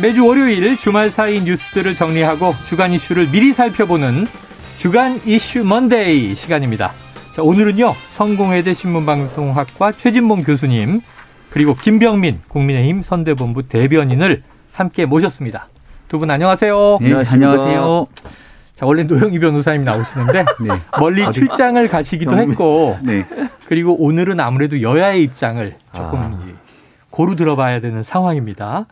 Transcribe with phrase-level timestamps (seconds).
[0.00, 4.26] 매주 월요일 주말 사이 뉴스들을 정리하고 주간 이슈를 미리 살펴보는
[4.78, 6.92] 주간 이슈 먼데이 시간입니다.
[7.34, 11.00] 자, 오늘은요, 성공회대 신문방송학과 최진봉 교수님,
[11.50, 15.68] 그리고 김병민 국민의힘 선대본부 대변인을 함께 모셨습니다.
[16.08, 16.98] 두 분 안녕하세요.
[17.02, 18.06] 네, 안녕하세요.
[18.76, 20.80] 자, 원래 노영희 변호사님 나오시는데 네.
[20.98, 23.22] 멀리 출장을 가시기도 했고 네.
[23.66, 26.40] 그리고 오늘은 아무래도 여야의 입장을 조금 아.
[27.10, 28.86] 고루 들어봐야 되는 상황입니다.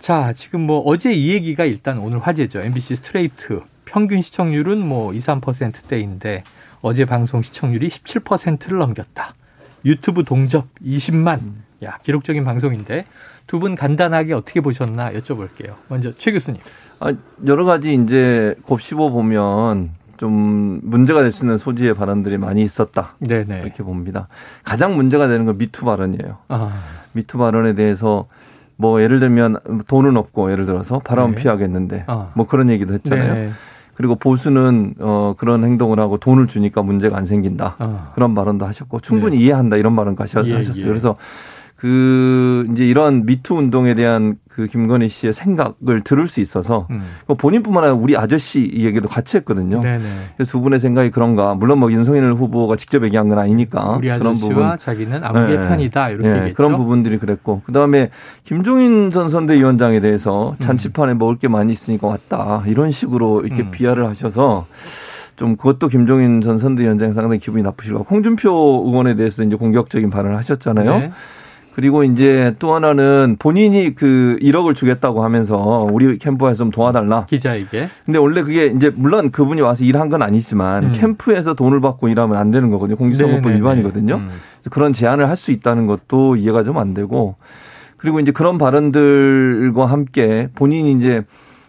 [0.00, 2.60] 자, 지금 뭐 어제 이 얘기가 일단 오늘 화제죠.
[2.60, 6.42] MBC 스트레이트 평균 시청률은 뭐 2, 3%대인데
[6.80, 9.34] 어제 방송 시청률이 17%를 넘겼다.
[9.84, 11.40] 유튜브 동접 20만.
[11.84, 13.04] 야, 기록적인 방송인데
[13.46, 15.74] 두 분 간단하게 어떻게 보셨나 여쭤볼게요.
[15.88, 16.60] 먼저 최 교수님.
[17.00, 17.12] 아,
[17.46, 23.16] 여러 가지 이제 곱씹어 보면 좀 문제가 될 수 있는 소지의 발언들이 많이 있었다.
[23.18, 23.62] 네네.
[23.62, 24.28] 이렇게 봅니다.
[24.62, 26.38] 가장 문제가 되는 건 미투 발언이에요.
[26.48, 26.80] 아.
[27.12, 28.26] 미투 발언에 대해서
[28.80, 31.42] 뭐 예를 들면 돈은 없고 예를 들어서 바람 네.
[31.42, 32.32] 피하겠는데 어.
[32.34, 33.34] 뭐 그런 얘기도 했잖아요.
[33.34, 33.50] 네.
[33.94, 37.76] 그리고 보수는 어 그런 행동을 하고 돈을 주니까 문제가 안 생긴다.
[37.78, 38.12] 어.
[38.14, 39.44] 그런 발언도 하셨고 충분히 네.
[39.44, 40.84] 이해한다 이런 발언까지 예, 하셨어요.
[40.84, 40.88] 예.
[40.88, 41.16] 그래서
[41.76, 47.00] 그 이제 이런 미투 운동에 대한 그 김건희 씨의 생각을 들을 수 있어서 음.
[47.26, 49.80] 그 본인뿐만 아니라 우리 아저씨 얘기도 같이 했거든요.
[49.80, 50.04] 네네.
[50.36, 51.54] 그래서 두 분의 생각이 그런가.
[51.54, 55.68] 물론 뭐 윤석열 후보가 직접 얘기한 건 아니니까 우리 그런 부분 자기는 아무개 네.
[55.68, 56.52] 편이다 이렇게 네.
[56.52, 58.10] 그런 부분들이 그랬고 그 다음에
[58.44, 60.56] 김종인 전 선대위원장에 대해서 음.
[60.60, 61.18] 잔치판에 음.
[61.18, 63.70] 먹을 게 많이 있으니까 왔다 이런 식으로 이렇게 음.
[63.70, 64.66] 비하를 하셔서.
[65.36, 70.10] 좀 그것도 김종인 전 선대위원장 상당히 기분이 나쁘실 것 같고 홍준표 의원에 대해서 이제 공격적인
[70.10, 70.90] 발언을 하셨잖아요.
[70.98, 71.12] 네.
[71.80, 77.24] 그리고 이제 또 하나는 본인이 그 1억을 주겠다고 하면서 우리 캠프에서 좀 도와달라.
[77.24, 77.88] 기자에게.
[78.04, 80.92] 근데 원래 그게 이제 물론 그분이 와서 일한 건 아니지만 음.
[80.92, 82.98] 캠프에서 돈을 받고 일하면 안 되는 거거든요.
[82.98, 84.16] 공직선거법 네, 네, 위반이거든요.
[84.18, 84.22] 네.
[84.22, 84.30] 음.
[84.70, 87.36] 그런 제안을 할 수 있다는 것도 이해가 좀 안 되고
[87.96, 91.22] 그리고 이제 그런 발언들과 함께 본인이 이제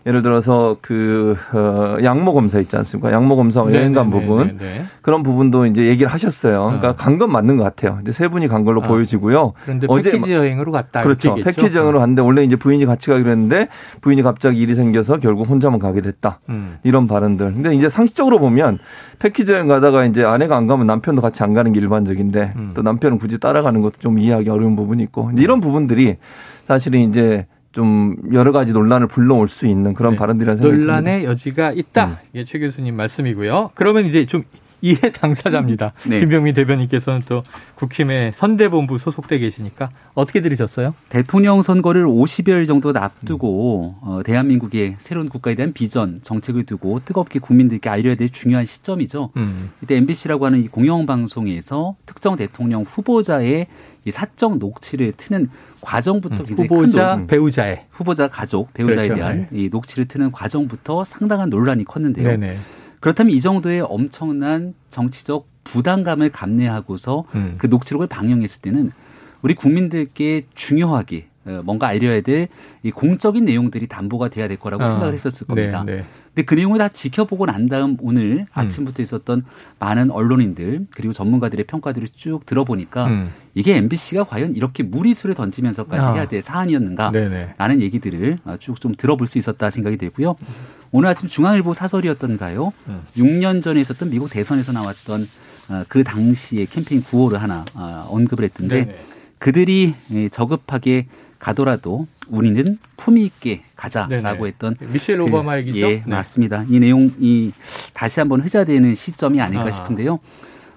[0.06, 3.12] 예를 들어서 그 어, 양모 검사 있지 않습니까?
[3.12, 4.60] 양모 검사 네, 여행 간 네, 네, 부분
[5.02, 6.64] 그런 부분도 이제 얘기를 하셨어요.
[6.66, 6.96] 그러니까 어.
[6.96, 8.00] 간건 맞는 것 같아요.
[8.02, 8.84] 이제 세 분이 간 걸로 어.
[8.84, 9.54] 보여지고요.
[9.64, 11.02] 그런데 어제 패키지 여행으로 갔다.
[11.02, 11.36] 그렇죠.
[11.36, 13.68] 패키지 여행으로 갔는데 원래 이제 부인이 같이 가기로 했는데
[14.02, 16.40] 부인이 갑자기 일이 생겨서 결국 혼자만 가게 됐다.
[16.50, 16.78] 음.
[16.84, 17.54] 이런 발언들.
[17.54, 18.80] 근데 이제 상식적으로 보면
[19.20, 22.72] 패키지 여행 가다가 이제 아내가 안 가면 남편도 같이 안 가는 게 일반적인데 음.
[22.74, 26.18] 또 남편은 굳이 따라가는 것도 좀 이해하기 어려운 부분이 있고 이런 부분들이
[26.66, 30.18] 사실은 이제 좀 여러 가지 논란을 불러올 수 있는 그런 네.
[30.18, 31.32] 발언들이라는 생각이 논란의 듭니다.
[31.32, 32.06] 여지가 있다.
[32.08, 32.16] 음.
[32.34, 33.72] 이게 최 교수님 말씀이고요.
[33.76, 34.44] 그러면 이제 좀
[34.82, 35.94] 이해 당사자입니다.
[36.08, 36.20] 네.
[36.20, 37.44] 김병민 대변인께서는 또
[37.76, 40.96] 국힘의 선대본부 소속돼 계시니까 어떻게 들으셨어요?
[41.10, 44.08] 대통령 선거를 50여일 정도 앞두고 음.
[44.08, 49.30] 어, 대한민국의 새로운 국가에 대한 비전, 정책을 두고 뜨겁게 국민들께 알려야 될 중요한 시점이죠.
[49.38, 49.70] 음.
[49.84, 53.68] 이때 MBC라고 하는 이 공영방송에서 특정 대통령 후보자의
[54.06, 55.50] 이 사적 녹취를 트는
[55.82, 59.16] 과정부터 음, 굉장히 후보자 큰, 배우자의 후보자 가족 배우자에 그렇죠.
[59.16, 62.28] 대한 이 녹취를 트는 과정부터 상당한 논란이 컸는데요.
[62.28, 62.58] 네네.
[63.00, 67.56] 그렇다면 이 정도의 엄청난 정치적 부담감을 감내하고서 음.
[67.58, 68.92] 그 녹취록을 방영했을 때는
[69.42, 71.31] 우리 국민들께 중요하게 어,
[71.64, 72.48] 뭔가 알려야 될
[72.84, 74.86] 이 공적인 내용들이 담보가 돼야 될 거라고 어.
[74.88, 75.84] 생각을 했었을 겁니다.
[75.86, 76.06] 네, 네.
[76.34, 78.46] 근데 그 내용을 다 지켜보고 난 다음 오늘 음.
[78.54, 79.46] 아침부터 있었던
[79.78, 83.32] 많은 언론인들 그리고 전문가들의 평가들을 쭉 들어보니까 음.
[83.54, 86.14] 이게 MBC가 과연 이렇게 무리수를 던지면서까지 아.
[86.14, 90.36] 해야 될 사안이었는가라는 얘기들을 쭉 좀 들어볼 수 있었다 생각이 들고요.
[90.92, 92.74] 오늘 아침 중앙일보 사설이었던가요?
[92.88, 93.02] 음.
[93.16, 95.28] 6년 전에 있었던 미국 대선에서 나왔던
[95.70, 99.00] 어, 그 당시의 캠페인 구호를 하나 어, 언급을 했던데 네네.
[99.38, 99.94] 그들이
[100.32, 101.06] 저급하게
[101.42, 104.48] 가더라도 우리는 품위 있게 가자라고 네네.
[104.48, 105.80] 했던 미셸 그 오바마 얘기죠.
[105.80, 106.04] 예, 네.
[106.06, 106.64] 맞습니다.
[106.70, 107.52] 이 내용이
[107.94, 109.72] 다시 한번 회자되는 시점이 아닐까 아.
[109.72, 110.20] 싶은데요.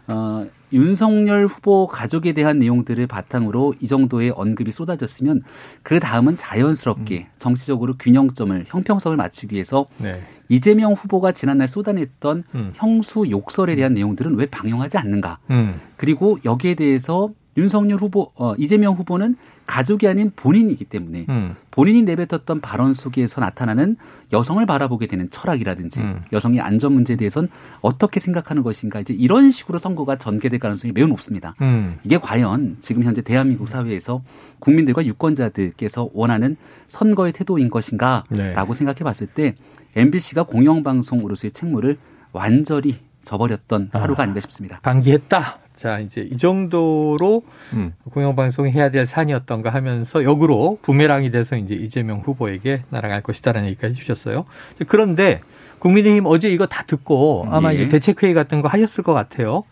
[0.06, 5.43] 어, 윤석열 후보 가족에 대한 내용들을 바탕으로 이 정도의 언급이 쏟아졌으면
[5.82, 7.32] 그 다음은 자연스럽게 음.
[7.38, 10.20] 정치적으로 균형점을 형평성을 맞추기 위해서 네.
[10.49, 12.72] 이재명 후보가 지난날 쏟아냈던 음.
[12.75, 15.38] 형수 욕설에 대한 내용들은 왜 방영하지 않는가?
[15.50, 15.81] 음.
[15.96, 21.56] 그리고 여기에 대해서 윤석열 후보, 어, 이재명 후보는 가족이 아닌 본인이기 때문에 음.
[21.70, 23.96] 본인이 내뱉었던 발언 속에서 나타나는
[24.32, 26.22] 여성을 바라보게 되는 철학이라든지 음.
[26.32, 27.49] 여성의 안전 문제에 대해서는
[27.81, 31.55] 어떻게 생각하는 것인가 이제 이런 식으로 선거가 전개될 가능성이 매우 높습니다.
[31.62, 31.99] 음.
[32.05, 34.22] 이게 과연 지금 현재 대한민국 사회에서
[34.58, 36.56] 국민들과 유권자들께서 원하는
[36.87, 38.55] 선거의 태도인 것인가라고 네.
[38.75, 39.55] 생각해 봤을 때
[39.96, 41.99] MBC가 공영방송으로서의 책무를
[42.32, 44.81] 완전히 저버렸던 아, 하루가 아닌가 싶습니다.
[44.82, 45.58] 방기했다.
[45.76, 47.43] 자, 이제 이 정도로
[47.73, 47.94] 음.
[48.11, 54.44] 공영방송이 해야 될 산이었던가 하면서 역으로 부메랑이 돼서 이제 이재명 후보에게 날아갈 것이다라는 얘기까지 해주셨어요.
[54.87, 55.41] 그런데
[55.81, 57.76] 국민의힘 어제 이거 다 듣고 아마 예.
[57.76, 59.65] 이제 대책회의 같은 거 하셨을 것 같아요.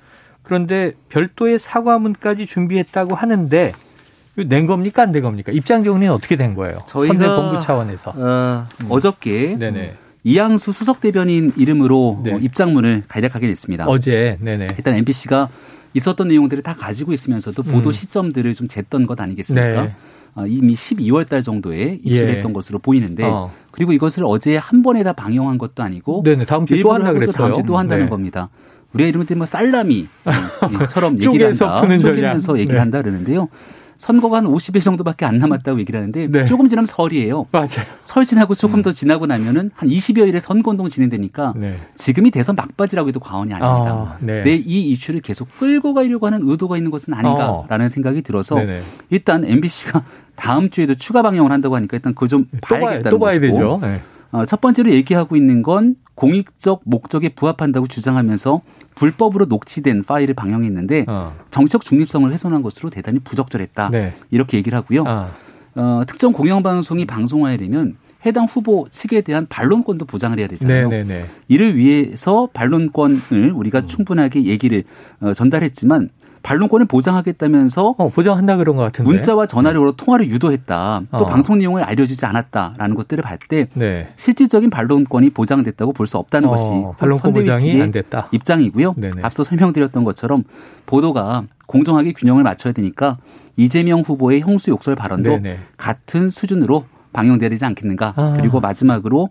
[0.42, 3.72] 그런데 별도의 사과문까지 준비했다고 하는데
[4.34, 5.52] 낸 겁니까 안 된 겁니까?
[5.52, 6.80] 입장 정리는 어떻게 된 거예요?
[6.88, 9.94] 저희가 선대 본부 차원에서 어, 어저께 네네.
[10.24, 12.32] 이양수 수석 대변인 이름으로 네.
[12.34, 13.86] 어, 입장문을 간략하게 냈습니다.
[13.86, 14.68] 어제 네네.
[14.76, 15.48] 일단 MBC가
[15.94, 17.92] 있었던 내용들을 다 가지고 있으면서도 보도 음.
[17.92, 19.82] 시점들을 좀 쟀던 것 아니겠습니까?
[19.82, 19.94] 네.
[20.34, 22.52] 어, 이미 12월 달 정도에 입수했던 예.
[22.54, 23.52] 것으로 보이는데 어.
[23.70, 27.32] 그리고 이것을 어제 한 번에 다 방영한 것도 아니고 네네, 다음 주에 또 한다 그랬어요.
[27.32, 28.10] 다음 주에 또 한다는 네.
[28.10, 28.48] 겁니다.
[28.94, 31.80] 우리가 이러면 뭐 살라미처럼 얘기를 한다.
[31.80, 32.80] 쪼개면서 얘기를 네.
[32.80, 33.48] 한다 그러는데요.
[34.02, 36.44] 선거가 한 50일 정도밖에 안 남았다고 얘기를 하는데 네.
[36.44, 37.44] 조금 지나면 설이에요.
[37.52, 37.86] 맞아요.
[38.04, 38.82] 설 지나고 조금 음.
[38.82, 41.76] 더 지나고 나면은 한 20여 일에 선거운동 진행되니까 네.
[41.94, 43.92] 지금이 대선 막바지라고 해도 과언이 아닙니다.
[43.92, 44.42] 아, 네.
[44.56, 47.88] 이 이슈를 계속 끌고 가려고 하는 의도가 있는 것은 아닌가라는 어.
[47.88, 48.82] 생각이 들어서 네네.
[49.10, 50.02] 일단 MBC가
[50.34, 53.80] 다음 주에도 추가 방영을 한다고 하니까 일단 그걸 좀 봐야겠다는 또 봐야, 또 봐야 것이고.
[53.80, 53.80] 되죠.
[54.32, 54.38] 네.
[54.38, 58.60] 어, 첫 번째로 얘기하고 있는 건 공익적 목적에 부합한다고 주장하면서
[58.94, 61.32] 불법으로 녹취된 파일을 방영했는데 어.
[61.50, 63.90] 정치적 중립성을 훼손한 것으로 대단히 부적절했다.
[63.90, 64.12] 네.
[64.30, 65.04] 이렇게 얘기를 하고요.
[65.06, 65.30] 어.
[65.74, 70.88] 어, 특정 공영방송이 방송화되면 해당 후보 측에 대한 반론권도 보장을 해야 되잖아요.
[70.88, 71.14] 네네네.
[71.14, 71.28] 네, 네.
[71.48, 73.86] 이를 위해서 반론권을 우리가 음.
[73.86, 74.84] 충분하게 얘기를
[75.20, 76.10] 어, 전달했지만
[76.42, 81.02] 반론권을 보장하겠다면서 어, 보장한다 그런 것 같은데 문자와 전화로 통화를 유도했다.
[81.12, 81.26] 또 어.
[81.26, 84.08] 방송 내용을 알려주지 않았다라는 것들을 봤때 네.
[84.16, 88.28] 실질적인 반론권이 보장됐다고 볼 수 없다는 어, 것이 반론권 보장이 안 됐다.
[88.32, 88.94] 입장이고요.
[88.96, 89.22] 네네.
[89.22, 90.42] 앞서 설명드렸던 것처럼
[90.86, 93.18] 보도가 공정하게 균형을 맞춰야 되니까
[93.56, 95.58] 이재명 후보의 형수 욕설 발언도 네네.
[95.76, 98.14] 같은 수준으로 방영돼야 되지 않겠는가.
[98.16, 98.34] 아.
[98.36, 99.28] 그리고 마지막으로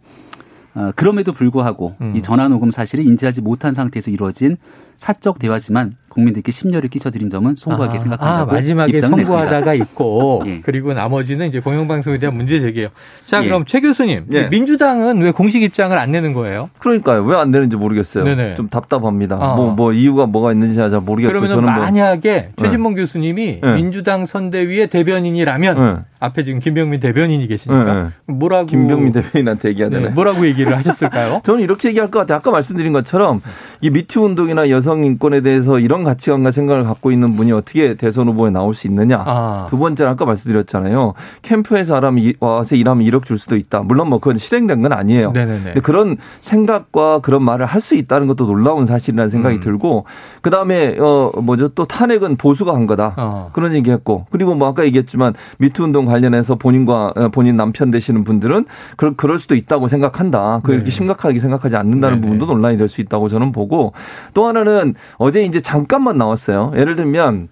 [0.73, 2.13] 어, 그럼에도 불구하고 음.
[2.15, 4.55] 이 전화 녹음 사실을 인지하지 못한 상태에서 이루어진
[5.01, 10.59] 사적 대화지만 국민들께 심려를 끼쳐드린 점은 송구하게 아, 생각한다고 아, 마지막에 송구하다가 있고 예.
[10.61, 12.89] 그리고 나머지는 이제 공영방송에 대한 문제 제기예요.
[13.25, 13.47] 자 예.
[13.47, 14.47] 그럼 최 교수님 예.
[14.49, 16.69] 민주당은 왜 공식 입장을 안 내는 거예요?
[16.79, 17.23] 그러니까요.
[17.23, 18.25] 왜 안 내는지 모르겠어요.
[18.25, 18.55] 네네.
[18.55, 19.37] 좀 답답합니다.
[19.37, 19.55] 어.
[19.55, 23.73] 뭐, 뭐 이유가 뭐가 있는지 잘 모르겠고 그러면 뭐 만약에 뭐 최진봉 교수님이 네.
[23.75, 26.03] 민주당 선대위의 대변인이라면 네.
[26.19, 30.09] 앞에 지금 김병민 대변인이 계시니까 뭐라고 김병민 대변인한테 얘기해야 되나?
[30.09, 30.13] 네.
[30.13, 31.41] 뭐라고 얘기를 하셨을까요?
[31.45, 32.37] 저는 이렇게 얘기할 것 같아요.
[32.37, 33.41] 아까 말씀드린 것처럼
[33.79, 38.51] 이 미투 운동이나 여성 인권에 대해서 이런 가치관과 생각을 갖고 있는 분이 어떻게 대선 후보에
[38.51, 39.23] 나올 수 있느냐.
[39.25, 39.67] 아.
[39.69, 41.13] 두 번째는 아까 말씀드렸잖아요.
[41.41, 41.99] 캠프에서
[42.39, 43.81] 와서 일하면 1억 줄 수도 있다.
[43.81, 45.31] 물론 뭐 그건 실행된 건 아니에요.
[45.31, 45.63] 네네네.
[45.63, 49.59] 근데 그런 생각과 그런 말을 할 수 있다는 것도 놀라운 사실이라는 생각이 음.
[49.59, 50.05] 들고
[50.41, 53.15] 그 다음에 어 뭐죠 또 탄핵은 보수가 한 거다.
[53.17, 53.49] 어.
[53.53, 58.65] 그런 얘기했고 그리고 뭐 아까 얘기했지만 미투 운동 관련해서 본인과 어, 본인 남편 되시는 분들은
[58.97, 60.61] 그럴 그럴 수도 있다고 생각한다.
[60.63, 60.91] 그 이렇게 네.
[60.91, 62.21] 심각하게 생각하지 않는다는 네네.
[62.21, 63.93] 부분도 논란이 될 수 있다고 저는 보고
[64.33, 64.80] 또 하나는
[65.17, 66.71] 어제 이제 잠깐만 나왔어요.
[66.75, 67.49] 예를 들면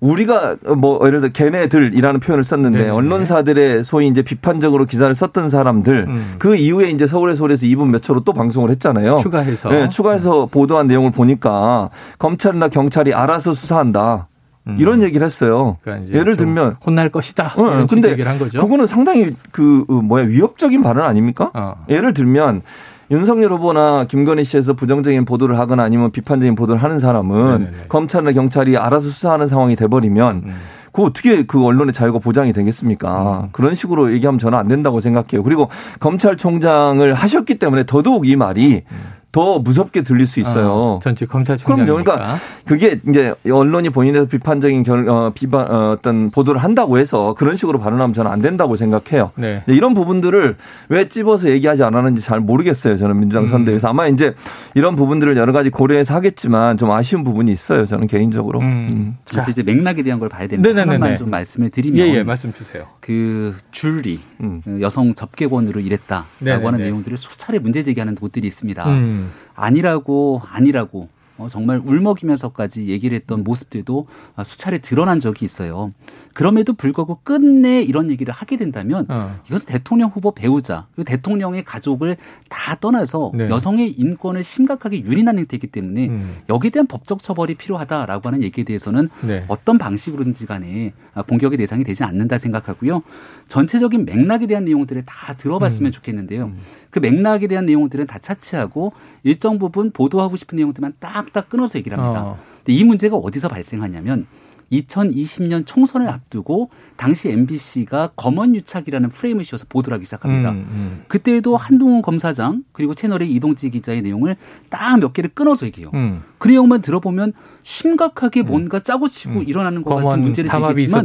[0.00, 6.06] 우리가 뭐 예를 들어 걔네들이라는 표현을 썼는데 네 언론사들의 소위 이제 비판적으로 기사를 썼던 사람들
[6.08, 6.34] 음.
[6.38, 9.16] 그 이후에 이제 서울의 소리에서 2분 몇 초로 또 방송을 했잖아요.
[9.18, 14.28] 추가해서 네, 추가해서 보도한 내용을 보니까 검찰이나 경찰이 알아서 수사한다.
[14.66, 14.76] 음.
[14.78, 15.78] 이런 얘기를 했어요.
[15.82, 17.52] 그러니까 예를 들면 혼날 것이다.
[17.56, 21.50] 어, 근데 그거는 상당히 그 뭐야 위협적인 발언 아닙니까?
[21.54, 21.84] 어.
[21.88, 22.62] 예를 들면
[23.10, 27.84] 윤석열 후보나 김건희 씨에서 부정적인 보도를 하거나 아니면 비판적인 보도를 하는 사람은 네네네.
[27.88, 30.54] 검찰이나 경찰이 알아서 수사하는 상황이 돼버리면 음.
[30.92, 33.40] 그 어떻게 그 언론의 자유가 보장이 되겠습니까?
[33.44, 33.48] 음.
[33.52, 35.42] 그런 식으로 얘기하면 저는 안 된다고 생각해요.
[35.42, 35.68] 그리고
[36.00, 38.96] 검찰총장을 하셨기 때문에 더더욱 이 말이 음.
[39.34, 40.68] 더 무섭게 들릴 수 있어요.
[40.70, 41.86] 어, 전체 검찰총장.
[41.86, 42.04] 그럼요.
[42.04, 47.56] 그러니까 그게 이제 언론이 본인에서 비판적인 결, 어, 비판 어, 어떤 보도를 한다고 해서 그런
[47.56, 49.32] 식으로 발언하면 저는 안 된다고 생각해요.
[49.34, 49.64] 네.
[49.66, 50.56] 이런 부분들을
[50.88, 52.96] 왜 찝어서 얘기하지 않았는지 잘 모르겠어요.
[52.96, 53.90] 저는 민주당 선대위에서 음.
[53.90, 54.34] 아마 이제
[54.76, 57.86] 이런 부분들을 여러 가지 고려해서 하겠지만 좀 아쉬운 부분이 있어요.
[57.86, 58.60] 저는 개인적으로.
[58.60, 58.64] 음.
[58.64, 59.18] 음.
[59.50, 60.80] 이제 맥락에 대한 걸 봐야 됩니다.
[60.80, 62.84] 하나만 좀 말씀을 드리면 예, 예, 말씀 주세요.
[63.04, 64.62] 그 줄리 음.
[64.80, 66.64] 여성 접객원으로 일했다라고 네네네.
[66.64, 68.88] 하는 내용들을 수차례 문제 제기하는 곳들이 있습니다.
[68.88, 69.30] 음.
[69.54, 74.04] 아니라고 아니라고 어, 정말 울먹이면서까지 얘기를 했던 모습들도
[74.36, 75.92] 아, 수차례 드러난 적이 있어요.
[76.32, 79.34] 그럼에도 불구하고 끝내 이런 얘기를 하게 된다면 어.
[79.46, 82.16] 이것은 대통령 후보 배우자 그리고 대통령의 가족을
[82.48, 83.48] 다 떠나서 네.
[83.48, 86.36] 여성의 인권을 심각하게 유린하는 행태이기 때문에 음.
[86.48, 89.44] 여기에 대한 법적 처벌이 필요하다라고 하는 얘기에 대해서는 네.
[89.48, 93.02] 어떤 방식으로든지 간에 아, 공격의 대상이 되지 않는다 생각하고요.
[93.46, 95.92] 전체적인 맥락에 대한 내용들을 다 들어봤으면 음.
[95.92, 96.46] 좋겠는데요.
[96.46, 96.56] 음.
[96.90, 98.92] 그 맥락에 대한 내용들은 다 차치하고
[99.24, 102.22] 일정 부분 보도하고 싶은 내용들만 딱딱 끊어서 얘기를 합니다.
[102.24, 102.38] 어.
[102.58, 104.26] 근데 이 문제가 어디서 발생하냐면
[104.72, 110.50] 2020년 총선을 앞두고 당시 MBC가 검언 유착이라는 프레임을 씌워서 보도를 하기 시작합니다.
[110.50, 111.04] 음, 음.
[111.08, 114.36] 그때에도 한동훈 검사장 그리고 채널의 이동지 기자의 내용을
[114.70, 115.90] 딱 몇 개를 끊어서 얘기해요.
[115.94, 116.22] 음.
[116.38, 118.46] 그 내용만 들어보면 심각하게 음.
[118.46, 119.44] 뭔가 짜고 치고 음.
[119.46, 121.04] 일어나는 것 같은 문제를 제기했지만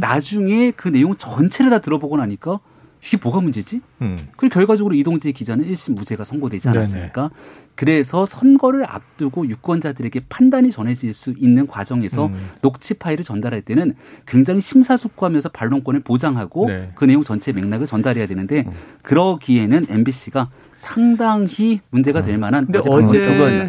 [0.00, 2.60] 나중에 그 내용 전체를 다 들어보고 나니까
[3.04, 3.80] 이게 뭐가 문제지?
[4.00, 4.16] 음.
[4.36, 7.22] 그리고 결과적으로 이동재 기자는 1심 무죄가 선고되지 않았습니까?
[7.22, 7.34] 네네.
[7.74, 12.50] 그래서 선거를 앞두고 유권자들에게 판단이 전해질 수 있는 과정에서 음.
[12.60, 13.94] 녹취 파일을 전달할 때는
[14.26, 16.92] 굉장히 심사숙고하면서 반론권을 보장하고 네.
[16.94, 18.72] 그 내용 전체 맥락을 전달해야 되는데 음.
[19.02, 22.40] 그러기에는 MBC가 상당히 문제가 될 음.
[22.40, 22.88] 만한 근데 어제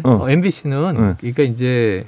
[0.04, 0.30] 어.
[0.30, 2.04] MBC는 그러니까 이제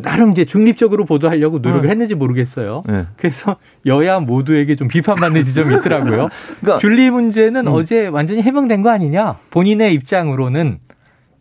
[0.00, 1.90] 나름 이제 중립적으로 보도하려고 노력을 네.
[1.90, 2.84] 했는지 모르겠어요.
[2.86, 3.06] 네.
[3.16, 6.28] 그래서 여야 모두에게 좀 비판받는 지점이 있더라고요.
[6.60, 7.72] 그러니까 줄리 문제는 음.
[7.72, 9.36] 어제 완전히 해명된 거 아니냐?
[9.50, 10.78] 본인의 입장으로는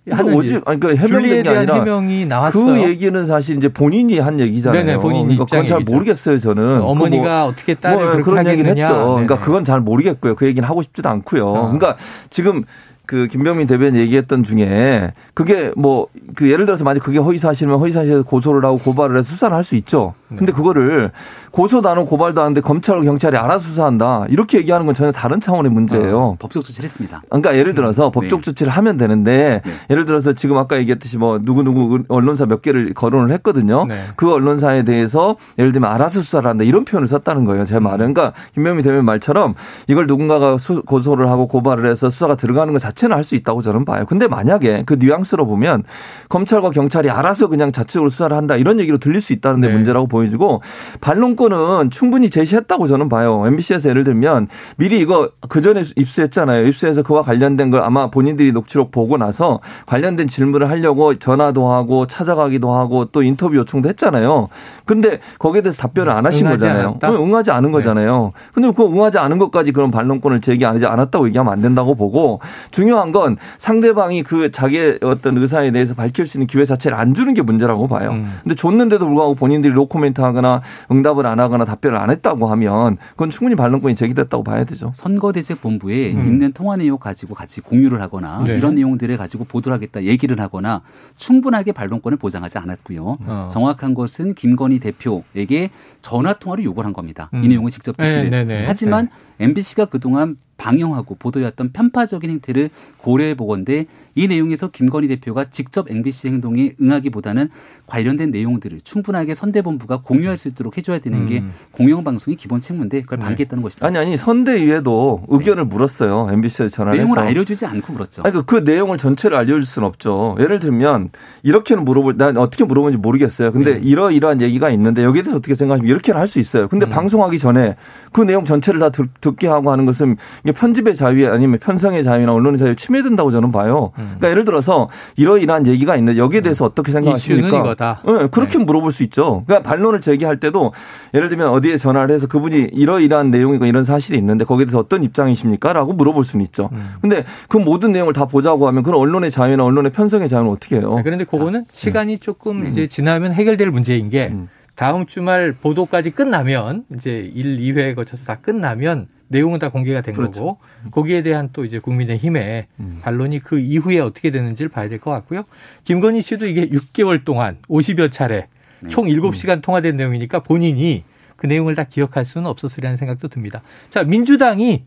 [0.09, 2.65] 어제 아니 그러니까 해명된 게 아니라 해명이 나왔어요.
[2.65, 4.85] 그 얘기는 사실 이제 본인이 한 얘기잖아요.
[4.85, 6.79] 네네, 본인 그러니까 그건 잘 모르겠어요, 저는.
[6.79, 8.93] 그 어머니가 뭐, 어떻게 딸을 뭐, 그런 얘기를 했죠.
[8.93, 9.05] 네네.
[9.05, 10.35] 그러니까 그건 잘 모르겠고요.
[10.35, 11.47] 그 얘기는 하고 싶지도 않고요.
[11.47, 11.61] 어.
[11.63, 11.97] 그러니까
[12.29, 12.63] 지금
[13.07, 18.63] 그 김병민 대변인 얘기했던 중에 그게 뭐 그 예를 들어서 만약 그게 허위사실이면 허위사실에서 고소를
[18.63, 20.13] 하고 고발을 해서 수사를 할 수 있죠.
[20.29, 20.37] 네.
[20.37, 21.11] 근데 그거를
[21.51, 24.25] 고소도 안 하고 고발도 하는데 검찰과 경찰이 알아서 수사한다.
[24.29, 26.17] 이렇게 얘기하는 건 전혀 다른 차원의 문제예요.
[26.17, 27.21] 어, 법적 조치를 했습니다.
[27.29, 28.11] 그러니까 예를 들어서 음.
[28.11, 28.45] 법적 네.
[28.45, 29.71] 조치를 하면 되는데 네.
[29.89, 33.85] 예를 들어서 지금 아까 얘기했듯이 뭐 누구누구 언론사 몇 개를 거론을 했거든요.
[33.85, 34.01] 네.
[34.15, 36.63] 그 언론사에 대해서 예를 들면 알아서 수사를 한다.
[36.63, 37.65] 이런 표현을 썼다는 거예요.
[37.65, 38.13] 제 말은.
[38.13, 39.53] 그러니까 김병민 대변인 말처럼
[39.87, 43.83] 이걸 누군가가 수, 고소를 하고 고발을 해서 수사가 들어가는 것 자체는 할 수 있다고 저는
[43.83, 44.05] 봐요.
[44.07, 45.83] 근데 만약에 그 뉘앙스로 보면
[46.29, 48.55] 검찰과 경찰이 알아서 그냥 자체적으로 수사를 한다.
[48.55, 49.73] 이런 얘기로 들릴 수 있다는 데 네.
[49.73, 50.61] 문제라고 보 여지고
[51.01, 53.43] 반론권은 충분히 제시했다고 저는 봐요.
[53.45, 54.47] MBC에서 예를 들면
[54.77, 56.65] 미리 이거 그 전에 입수했잖아요.
[56.67, 62.73] 입수해서 그와 관련된 걸 아마 본인들이 녹취록 보고 나서 관련된 질문을 하려고 전화도 하고 찾아가기도
[62.73, 64.49] 하고 또 인터뷰 요청도 했잖아요.
[64.85, 66.87] 근데 거기에 대해서 답변을 안 하신 거잖아요.
[66.87, 67.11] 않았다?
[67.11, 67.73] 응하지 않은 네.
[67.73, 68.31] 거잖아요.
[68.53, 72.39] 근데 그 응하지 않은 것까지 그런 반론권을 제기하지 않았다고 얘기하면 안 된다고 보고
[72.71, 77.33] 중요한 건 상대방이 그 자기의 어떤 의사에 대해서 밝힐 수 있는 기회 자체를 안 주는
[77.33, 78.11] 게 문제라고 봐요.
[78.11, 78.33] 음.
[78.43, 80.61] 근데 줬는데도 불구하고 본인들이 노코멘 트 하거나
[80.91, 84.91] 응답을 안 하거나 답변을 안 했다고 하면 그건 충분히 반론권이 제기됐다고 봐야 되죠.
[84.95, 86.25] 선거대책본부에 음.
[86.25, 88.57] 있는 통화 내용 가지고 같이 공유를 하거나 네.
[88.57, 90.81] 이런 내용들을 가지고 보도를 하겠다 얘기를 하거나
[91.15, 93.17] 충분하게 반론권을 보장하지 않았고요.
[93.25, 93.47] 어.
[93.51, 95.69] 정확한 것은 김건희 대표에게
[96.01, 97.29] 전화 통화를 요구한 겁니다.
[97.33, 97.43] 음.
[97.43, 98.29] 이 내용을 직접 듣기를.
[98.29, 98.63] 네, 네, 네.
[98.67, 99.45] 하지만 네.
[99.45, 103.85] MBC가 그동안 방영하고 보도했던 편파적인 행태를 고려해 보건데
[104.17, 107.49] 이 내용에서 김건희 대표가 직접 MBC 행동에 응하기보다는
[107.85, 111.27] 관련된 내용들을 충분하게 선대본부가 공유할 수 있도록 해줘야 되는 음.
[111.27, 113.25] 게 공영방송의 기본 책무인데 그걸 네.
[113.25, 113.85] 방기했다는 것이죠.
[113.85, 115.69] 아니 아니 선대위에도 의견을 네.
[115.69, 116.29] 물었어요.
[116.31, 117.19] MBC에 전화를 내용을.
[117.19, 118.23] 알려주지 않고 물었죠.
[118.23, 120.35] 아니, 그, 그 내용을 전체를 알려줄 수는 없죠.
[120.39, 121.09] 예를 들면
[121.43, 123.51] 이렇게는 물어볼 난 어떻게 물어보는지 모르겠어요.
[123.51, 123.79] 근데 네.
[123.83, 126.67] 이러이러한 얘기가 있는데 여기에 대해서 어떻게 생각하시면 이렇게는 할 수 있어요.
[126.67, 126.89] 근데 음.
[126.89, 127.77] 방송하기 전에
[128.11, 130.17] 그 내용 전체를 다 듣, 게 하고 하는 것은
[130.53, 133.91] 편집의 자유에 아니면 편성의 자유나 언론의 자유에 침해된다고 저는 봐요.
[133.97, 134.06] 음.
[134.07, 136.67] 그러니까 예를 들어서 이러이러한 얘기가 있는데 여기에 대해서 음.
[136.67, 137.75] 어떻게 생각하십니까?
[138.05, 138.63] 네, 그렇게 네.
[138.63, 139.43] 물어볼 수 있죠.
[139.45, 140.73] 그러니까 반론을 제기할 때도
[141.13, 145.73] 예를 들면 어디에 전화를 해서 그분이 이러이러한 내용이고 이런 사실이 있는데 거기에 대해서 어떤 입장이십니까?
[145.73, 146.69] 라고 물어볼 수는 있죠.
[146.71, 146.95] 음.
[147.01, 150.95] 근데 그 모든 내용을 다 보자고 하면 그런 언론의 자유나 언론의 편성의 자유는 어떻게 해요?
[150.95, 152.19] 네, 그런데 그거는 자, 시간이 음.
[152.19, 152.67] 조금 음.
[152.67, 154.49] 이제 지나면 해결될 문제인 게 음.
[154.77, 160.39] 다음 주말 보도까지 끝나면 이제 1, 2회에 거쳐서 다 끝나면 내용은 다 공개가 된 그렇죠.
[160.39, 160.57] 거고
[160.91, 162.99] 거기에 대한 또 이제 국민의힘의 음.
[163.01, 165.43] 반론이 그 이후에 어떻게 되는지를 봐야 될 것 같고요.
[165.83, 168.47] 김건희 씨도 이게 6개월 동안 50여 차례
[168.81, 168.89] 네.
[168.89, 169.61] 총 7시간 음.
[169.61, 171.03] 통화된 내용이니까 본인이
[171.37, 173.63] 그 내용을 다 기억할 수는 없었으리라는 생각도 듭니다.
[173.89, 174.83] 자, 민주당이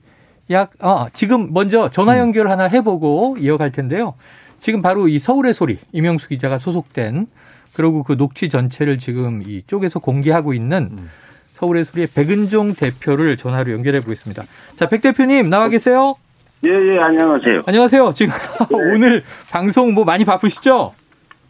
[0.50, 2.18] 약, 어, 지금 먼저 전화 음.
[2.20, 4.14] 연결 하나 해보고 이어갈 텐데요.
[4.60, 7.26] 지금 바로 이 서울의 소리, 이명수 기자가 소속된
[7.72, 11.10] 그리고 그 녹취 전체를 지금 이 쪽에서 공개하고 있는 음.
[11.52, 14.44] 서울의 소리의 백은종 대표를 전화로 연결해 보겠습니다.
[14.76, 16.16] 자, 백 대표님 나와 계세요?
[16.64, 17.62] 예, 예, 안녕하세요.
[17.66, 18.12] 안녕하세요.
[18.14, 18.76] 지금 네.
[18.94, 20.94] 오늘 방송 뭐 많이 바쁘시죠?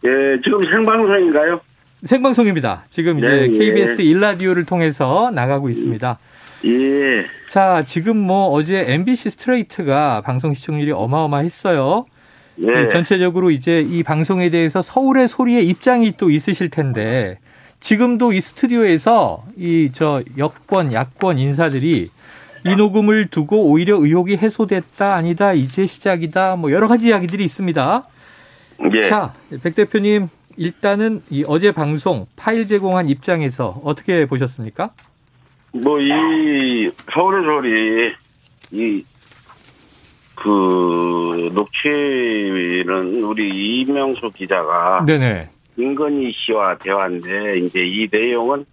[0.05, 1.61] 예, 지금 생방송인가요?
[2.05, 2.85] 생방송입니다.
[2.89, 6.17] 지금 이제 예, KBS 일라디오를 통해서 나가고 있습니다.
[6.65, 7.25] 예.
[7.49, 12.05] 자, 지금 뭐 어제 MBC 스트레이트가 방송 시청률이 어마어마했어요.
[12.55, 12.87] 네.
[12.89, 17.39] 전체적으로 이제 이 방송에 대해서 서울의 소리의 입장이 또 있으실 텐데
[17.79, 22.09] 지금도 이 스튜디오에서 이 저 여권, 야권 인사들이
[22.63, 28.03] 이 녹음을 두고 오히려 의혹이 해소됐다 아니다 이제 시작이다 뭐 여러 가지 이야기들이 있습니다.
[28.93, 29.09] 예.
[29.09, 30.27] 자, 백 대표님
[30.57, 34.91] 일단은 이 어제 방송 파일 제공한 입장에서 어떻게 보셨습니까?
[35.73, 38.11] 뭐 이 서울의 소리
[38.71, 39.03] 이
[40.41, 45.49] 그 녹취는 우리 이명수 기자가 네네.
[45.75, 48.65] 김건희 씨와 대화인데 이제 이 내용은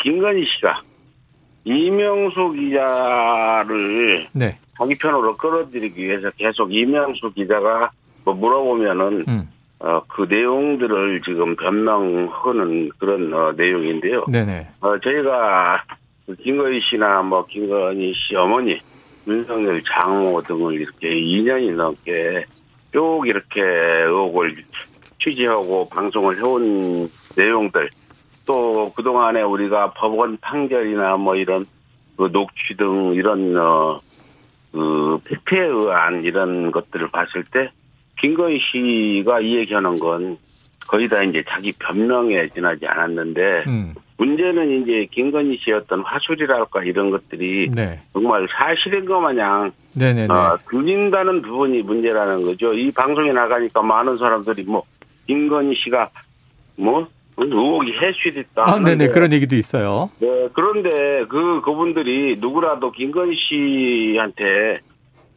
[0.00, 0.82] 김건희 씨가
[1.64, 4.50] 이명수 기자를 네.
[4.78, 7.90] 자기 편으로 끌어들이기 위해서 계속 이명수 기자가
[8.24, 9.48] 뭐 물어보면은 음.
[9.80, 14.24] 어, 그 내용들을 지금 변명하는 그런 어, 내용인데요.
[14.28, 14.68] 네네.
[14.80, 15.82] 어, 저희가
[16.26, 18.80] 그 김건희 씨나 뭐 김건희 씨 어머니
[19.26, 22.44] 윤석열 장모 등을 이렇게 2년이 넘게
[22.92, 24.64] 쭉 이렇게 의혹을
[25.22, 27.90] 취재하고 방송을 해온 내용들
[28.46, 31.66] 또 그동안에 우리가 법원 판결이나 뭐 이런
[32.16, 37.70] 그 녹취 등 이런 어그 팩트에 의한 이런 것들을 봤을 때
[38.20, 40.36] 김건희 씨가 이 얘기하는 건
[40.86, 43.94] 거의 다 이제 자기 변명에 지나지 않았는데 음.
[44.16, 48.00] 문제는 이제 김건희 씨의 어떤 화술이랄까 이런 것들이 네.
[48.12, 49.72] 정말 사실인 것 마냥
[50.30, 52.72] 어, 들린다는 부분이 문제라는 거죠.
[52.74, 54.84] 이 방송에 나가니까 많은 사람들이 뭐
[55.26, 56.10] 김건희 씨가
[56.76, 58.62] 뭐 의혹이 해소됐다.
[58.64, 60.10] 아, 네네 그런 얘기도 있어요.
[60.20, 64.78] 네 그런데 그 그분들이 누구라도 김건희 씨한테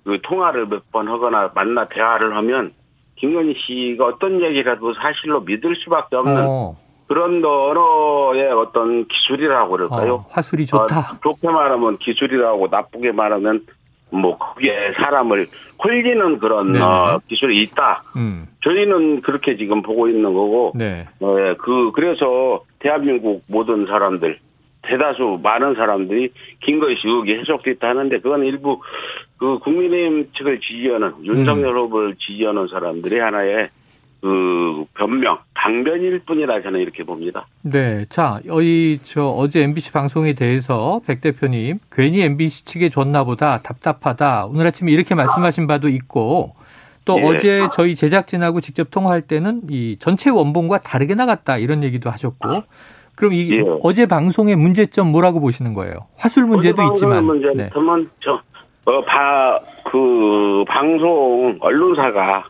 [0.04, 2.72] 그 통화를 몇 번 하거나 만나 대화를 하면
[3.16, 6.78] 김건희 씨가 어떤 얘기라도 사실로 믿을 수밖에 없는 어.
[7.08, 10.14] 그런 언어의 어떤 기술이라고 그럴까요?
[10.14, 11.00] 어, 화술이 좋다.
[11.00, 13.66] 어, 좋게 말하면 기술이라고 나쁘게 말하면
[14.10, 15.48] 뭐 그게 사람을
[15.84, 18.04] 홀리는 그런 어, 기술이 있다.
[18.18, 18.48] 음.
[18.64, 20.74] 저희는 그렇게 지금 보고 있는 거고.
[20.76, 21.08] 네.
[21.20, 24.40] 어, 그 그래서 대한민국 모든 사람들
[24.84, 28.82] 대다수 많은 사람들이 김건희 씨 의혹이 해석됐다 하는데 그건 일부
[29.38, 31.78] 그 국민의힘 측을 지지하는 윤석열 음.
[31.84, 33.70] 후보를 지지하는 사람들의 하나의
[34.22, 37.46] 그 변명, 강변일 뿐이라 저는 이렇게 봅니다.
[37.62, 38.06] 네.
[38.10, 44.48] 자, 이, 저, 어제 MBC 방송에 대해서 백 대표님, 괜히 MBC 측에 줬나 보다 답답하다.
[44.48, 46.56] 오늘 아침에 이렇게 말씀하신 바도 있고,
[47.06, 47.24] 또 예.
[47.24, 51.58] 어제 저희 제작진하고 직접 통화할 때는 이 전체 원본과 다르게 나갔다.
[51.58, 52.64] 이런 얘기도 하셨고,
[53.16, 53.64] 그럼 이 예.
[53.84, 55.94] 어제 방송의 문제점 뭐라고 보시는 거예요?
[56.18, 57.24] 화술 문제도 있지만.
[57.24, 57.70] 문제는 네.
[58.20, 58.42] 저,
[58.86, 59.60] 어, 바,
[59.92, 62.46] 그, 방송, 언론사가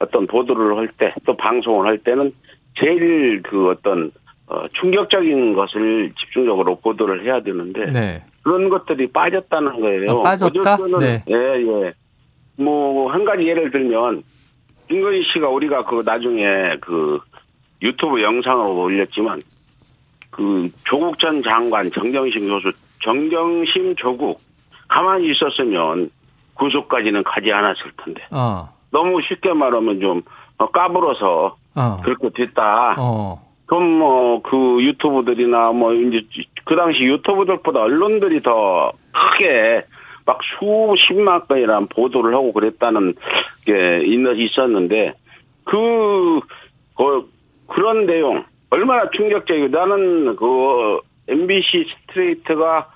[0.00, 2.32] 어떤 보도를 할 때, 또 방송을 할 때는
[2.74, 4.10] 제일 그 어떤,
[4.46, 8.24] 어, 충격적인 것을 집중적으로 보도를 해야 되는데, 네.
[8.42, 10.20] 그런 것들이 빠졌다는 거예요.
[10.20, 10.78] 아, 빠졌다?
[10.98, 11.22] 네.
[11.28, 11.92] 예, 예.
[12.56, 14.22] 뭐, 한 가지 예를 들면,
[14.88, 17.20] 김건희 씨가 우리가 그 나중에 그
[17.82, 19.40] 유튜브 영상을 올렸지만,
[20.30, 22.70] 그 조국 전 장관 정경심 교수,
[23.02, 24.40] 정경심 조국,
[24.88, 26.10] 가만히 있었으면
[26.54, 28.22] 구속까지는 가지 않았을 텐데.
[28.30, 28.79] 어.
[28.90, 30.22] 너무 쉽게 말하면 좀
[30.58, 32.00] 어, 까불어서 어.
[32.04, 32.96] 그렇게 됐다.
[32.98, 33.50] 어.
[33.66, 36.26] 그럼 뭐 그 유튜브들이나 뭐 이제
[36.64, 39.82] 그 당시 유튜브들보다 언론들이 더 크게
[40.26, 43.14] 막 수십만 건이란 보도를 하고 그랬다는
[43.64, 45.14] 게 있었는데
[45.64, 46.40] 그,
[46.96, 47.30] 그
[47.66, 52.90] 그런 내용 얼마나 충격적이고 나는 그 MBC 스트레이트가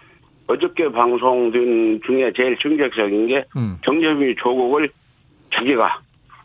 [0.46, 3.78] 어저께 방송된 중에 제일 충격적인 게 음.
[3.84, 4.90] 정재미 조국을
[5.54, 6.00] 자기가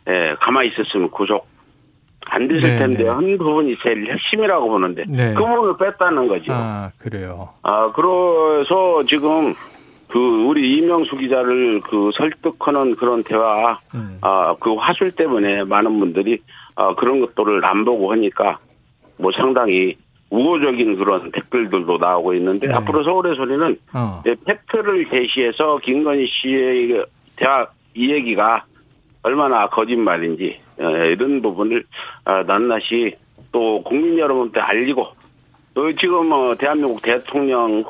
[0.07, 1.47] 예, 가만히 있었으면 구속
[2.25, 3.09] 안 됐을 네, 텐데 네.
[3.09, 5.33] 한 부분이 제일 핵심이라고 보는데 네.
[5.33, 6.53] 그 부분을 뺐다는 거죠.
[6.53, 7.49] 아 그래요.
[7.63, 9.53] 아 그래서 지금
[10.07, 14.17] 그 우리 이명수 기자를 그 설득하는 그런 대화, 음.
[14.21, 16.41] 아그 화술 때문에 많은 분들이
[16.75, 18.59] 아 그런 것들을 안 보고 하니까
[19.17, 19.95] 뭐 상당히
[20.31, 22.73] 우호적인 그런 댓글들도 나오고 있는데 네.
[22.73, 24.21] 앞으로 서울의 소리는 어.
[24.23, 28.65] 팩트를 제시해서 김건희 씨의 대화 이 얘기가
[29.21, 31.85] 얼마나 거짓말인지 어, 이런 부분을
[32.25, 33.15] 어, 낱낱이
[33.51, 35.07] 또 국민 여러분한테 알리고
[35.73, 37.83] 또 지금 뭐 대한민국 대통령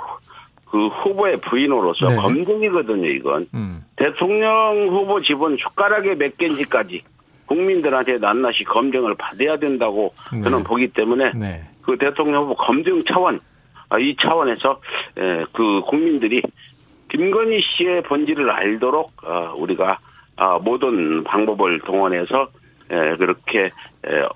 [0.66, 2.16] 그 후보의 부인으로서 네.
[2.16, 3.84] 검증이거든요 이건 음.
[3.96, 7.04] 대통령 후보 집은 숟가락에 몇 개인지까지
[7.46, 10.42] 국민들한테 낱낱이 검증을 받아야 된다고 네.
[10.42, 11.64] 저는 보기 때문에 네.
[11.82, 13.40] 그 대통령 후보 검증 차원
[13.90, 14.80] 아, 이 차원에서
[15.52, 16.44] 그 국민들이
[17.10, 19.98] 김건희 씨의 본질을 알도록 어, 우리가 아,
[20.62, 22.50] 모든 방법을 동원해서
[22.88, 23.72] 그렇게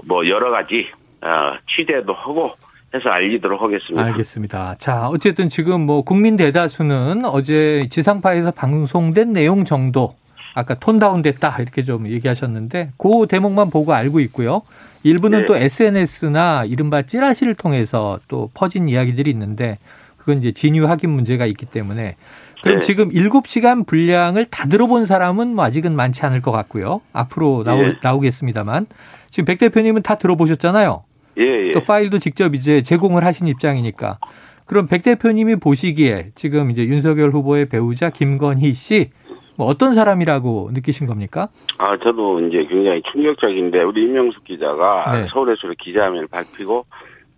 [0.05, 0.87] 뭐 여러 가지
[1.21, 2.51] 아, 취재도 하고
[2.93, 4.05] 해서 알리도록 하겠습니다.
[4.05, 4.75] 알겠습니다.
[4.77, 10.15] 자, 어쨌든 지금 뭐 국민 대다수는 어제 지상파에서 방송된 내용 정도
[10.53, 14.61] 아까 톤 다운 됐다 이렇게 좀 얘기하셨는데 그 대목만 보고 알고 있고요.
[15.03, 15.45] 일부는 네.
[15.45, 19.79] 또 SNS나 이른바 찌라시를 통해서 또 퍼진 이야기들이 있는데
[20.17, 22.15] 그건 이제 진유 확인 문제가 있기 때문에
[22.63, 22.85] 그럼 네.
[22.85, 27.01] 지금 7시간 분량을 다 들어본 사람은 뭐 아직은 많지 않을 것 같고요.
[27.11, 27.95] 앞으로 나오, 네.
[28.01, 28.87] 나오겠습니다만
[29.29, 31.03] 지금 백 대표님은 다 들어보셨잖아요.
[31.39, 31.73] 예, 예.
[31.73, 34.19] 또 파일도 직접 이제 제공을 하신 입장이니까
[34.65, 39.09] 그럼 백 대표님이 보시기에 지금 이제 윤석열 후보의 배우자 김건희 씨
[39.55, 41.49] 뭐 어떤 사람이라고 느끼신 겁니까?
[41.77, 45.27] 아 저도 이제 굉장히 충격적인데 우리 임명숙 기자가 네.
[45.29, 46.85] 서울에서 기자회견을 밝히고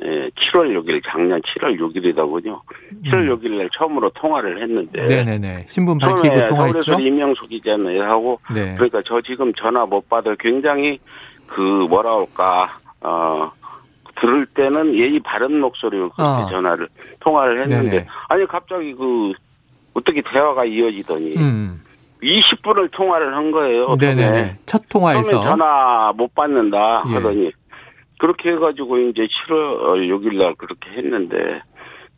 [0.03, 2.59] 예, 7월 6일 작년 7월 6일이더군요.
[3.05, 6.81] 7월 6일 날 처음으로 통화를 했는데 네네네 신분 밝히고 통화했죠.
[6.81, 8.73] 서울에서 임명숙 기자는 하고 네.
[8.75, 10.99] 그러니까 저 지금 전화 못 받을 굉장히
[11.47, 13.51] 그 뭐라 할까 어
[14.19, 16.49] 들을 때는 예의 바른 목소리로 그렇게 어.
[16.49, 16.89] 전화를
[17.21, 18.07] 통화를 했는데 네네.
[18.27, 19.31] 아니 갑자기 그
[19.93, 21.81] 어떻게 대화가 이어지더니 음.
[22.21, 23.95] 20분을 통화를 한 거예요.
[23.97, 24.57] 네네.
[24.65, 27.13] 첫 통화에서 처음에 전화 못 받는다 예.
[27.13, 27.51] 하더니
[28.19, 31.61] 그렇게 해가지고 이제 7월 6일 날 그렇게 했는데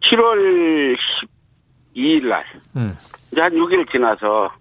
[0.03, 0.95] 7월
[1.95, 2.93] 12일 날 음.
[3.31, 4.51] 이제 한 6일 지나서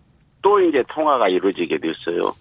[0.42, 2.32] 또 이제 통화가 이루어지게 됐어요.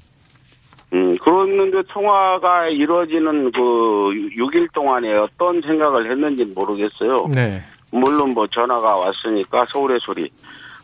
[0.93, 7.27] 음, 그랬는데 통화가 이루어지는 그 6일 동안에 어떤 생각을 했는지 모르겠어요.
[7.34, 7.62] 네.
[7.91, 10.29] 물론 뭐 전화가 왔으니까 서울의 소리,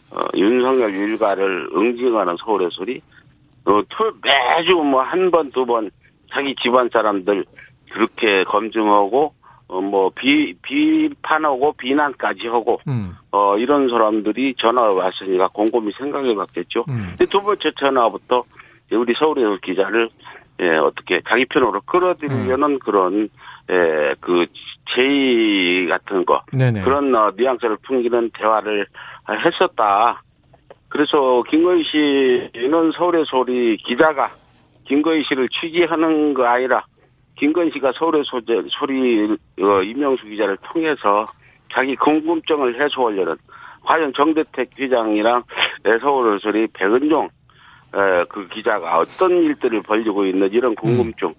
[0.10, 3.02] 어, 윤석열 일가를 응징하는 서울의 소리,
[3.66, 3.82] 어,
[4.24, 5.92] 매주 뭐 한 번, 두 번
[6.34, 7.46] 자기 집안 사람들
[7.94, 9.34] 그렇게 검증하고,
[9.68, 13.16] 어, 뭐, 비, 비판하고 비난까지 하고, 음.
[13.32, 16.86] 어, 이런 사람들이 전화가 왔으니까 곰곰이 생각해 봤겠죠.
[16.90, 17.16] 음.
[17.30, 18.44] 두 번째 전화부터
[18.92, 20.10] 우리 서울의 기자를
[20.62, 22.80] 예, 어떻게 자기 편으로 끌어들이려는 음.
[22.80, 23.30] 그런
[23.72, 24.46] 예, 그
[24.94, 26.84] 제의 같은 거 네네.
[26.84, 28.86] 그런 어, 뉘앙스를 풍기는 대화를
[29.46, 30.22] 했었다.
[30.90, 34.32] 그래서 김건희 씨는 서울의 소리 기자가
[34.86, 36.86] 김건희 씨를 취재하는 거 아니라
[37.42, 41.26] 김건희 씨가 서울의 소재, 소리 어, 이명수 기자를 통해서
[41.74, 43.36] 자기 궁금증을 해소하려는
[43.84, 45.44] 과연 정대택 기장이랑
[46.02, 47.30] 서울의 소리 백은종
[48.30, 51.34] 그 기자가 어떤 일들을 벌이고 있는지 이런 궁금증 음.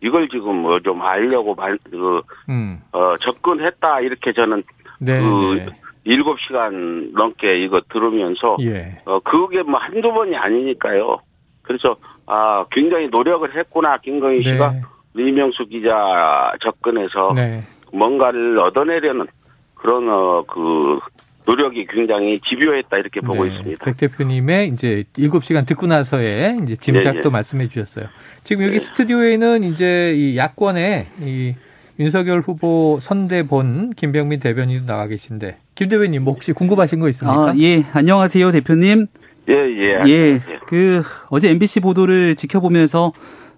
[0.00, 2.80] 이걸 지금 뭐 좀 알려고 말, 그, 음.
[2.92, 4.62] 어, 접근했다 이렇게 저는
[5.00, 5.66] 네, 그 네.
[6.04, 9.02] 일곱 시간 넘게 이거 들으면서 예.
[9.04, 11.18] 어 그게 뭐 한두 번이 아니니까요.
[11.62, 14.52] 그래서 아 굉장히 노력을 했구나 김건희 네.
[14.52, 14.74] 씨가
[15.16, 17.64] 이명수 기자 접근해서 네.
[17.92, 19.26] 뭔가를 얻어내려는
[19.74, 20.98] 그런 어 그
[21.44, 23.50] 노력이 굉장히 집요했다 이렇게 보고 네.
[23.50, 23.84] 있습니다.
[23.84, 27.28] 백 대표님의 이제 7시간 듣고 나서의 이제 짐작도 네, 네.
[27.28, 28.06] 말씀해 주셨어요.
[28.44, 28.80] 지금 여기 네.
[28.80, 31.54] 스튜디오에는 이제 이 야권의 이
[31.98, 37.50] 윤석열 후보 선대본 김병민 대변인도 나와 계신데 김 대변인 뭐 혹시 궁금하신 거 있습니까?
[37.50, 39.06] 아, 예, 안녕하세요 대표님.
[39.48, 40.02] 예, 예.
[40.06, 43.12] 예, 그 어제 MBC 보도를 지켜보면서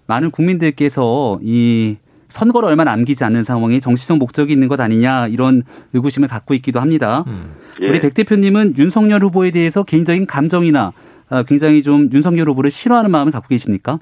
[0.07, 5.63] 많은 국민들께서 이 선거를 얼마 남기지 않는 상황에 정치적 목적이 있는 것 아니냐 이런
[5.93, 7.23] 의구심을 갖고 있기도 합니다.
[7.27, 7.55] 음.
[7.81, 7.87] 예.
[7.87, 10.91] 우리 백 대표님은 윤석열 후보에 대해서 개인적인 감정이나
[11.29, 13.99] 아, 굉장히 좀 윤석열 후보를 싫어하는 마음을 갖고 계십니까?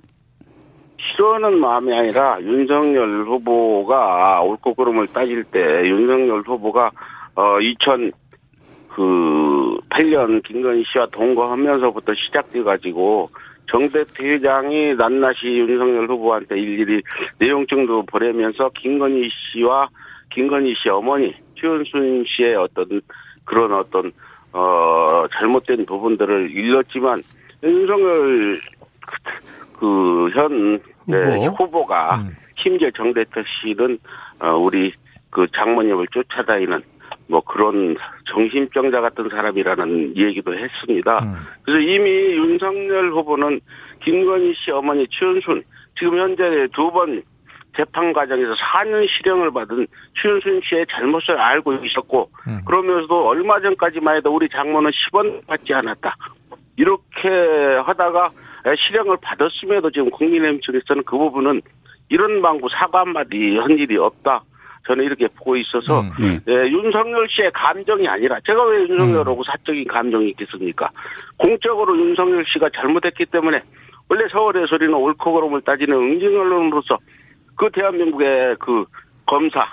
[0.98, 6.92] 싫어하는 마음이 아니라 윤석열 후보가 옳고 그름을 따질 때 윤석열 후보가
[7.36, 8.12] 어 2000,
[8.96, 13.30] 그 8년 김건희 씨와 동거하면서부터 시작돼 가지고
[13.74, 17.02] 정대표 회장이 낱낱이 윤석열 후보한테 일일이
[17.40, 19.90] 내용증도 보내면서 김건희 씨와
[20.30, 23.02] 김건희 씨 어머니 최은순 씨의 어떤
[23.46, 24.12] 그런 어떤
[24.52, 27.20] 어 잘못된 부분들을 일렀지만
[27.64, 28.60] 윤석열
[29.80, 32.36] 그현 네, 후보가 음.
[32.56, 33.98] 심지어 정대표 씨는
[34.40, 34.94] 어 우리
[35.32, 36.84] 그 장모님을 쫓아다니는
[37.28, 41.20] 뭐 그런 정신병자 같은 사람이라는 얘기도 했습니다.
[41.24, 41.36] 음.
[41.64, 43.60] 그래서 이미 윤석열 후보는
[44.04, 45.64] 김건희 씨 어머니 최은순
[45.98, 47.24] 지금 현재 두 번
[47.76, 49.88] 재판 과정에서 4년 실형을 받은
[50.22, 52.62] 최은순 씨의 잘못을 알고 있었고 음.
[52.66, 56.16] 그러면서도 얼마 전까지만 해도 우리 장모는 10원 받지 않았다.
[56.78, 57.30] 이렇게
[57.84, 58.32] 하다가
[58.78, 61.62] 실형을 받았음에도 지금 국민의힘 측에서는 그 부분은
[62.10, 64.44] 이런 방구 사과 한마디 한 일이 없다.
[64.86, 66.40] 저는 이렇게 보고 있어서 음, 네.
[66.48, 69.44] 예, 윤석열 씨의 감정이 아니라 제가 왜 윤석열하고 음.
[69.46, 70.90] 사적인 감정이 있겠습니까?
[71.38, 73.62] 공적으로 윤석열 씨가 잘못했기 때문에
[74.10, 76.98] 원래 서울의 소리는 옳고 그름을 따지는 응징 언론으로서
[77.56, 78.86] 그 대한민국의 그
[79.26, 79.66] 검사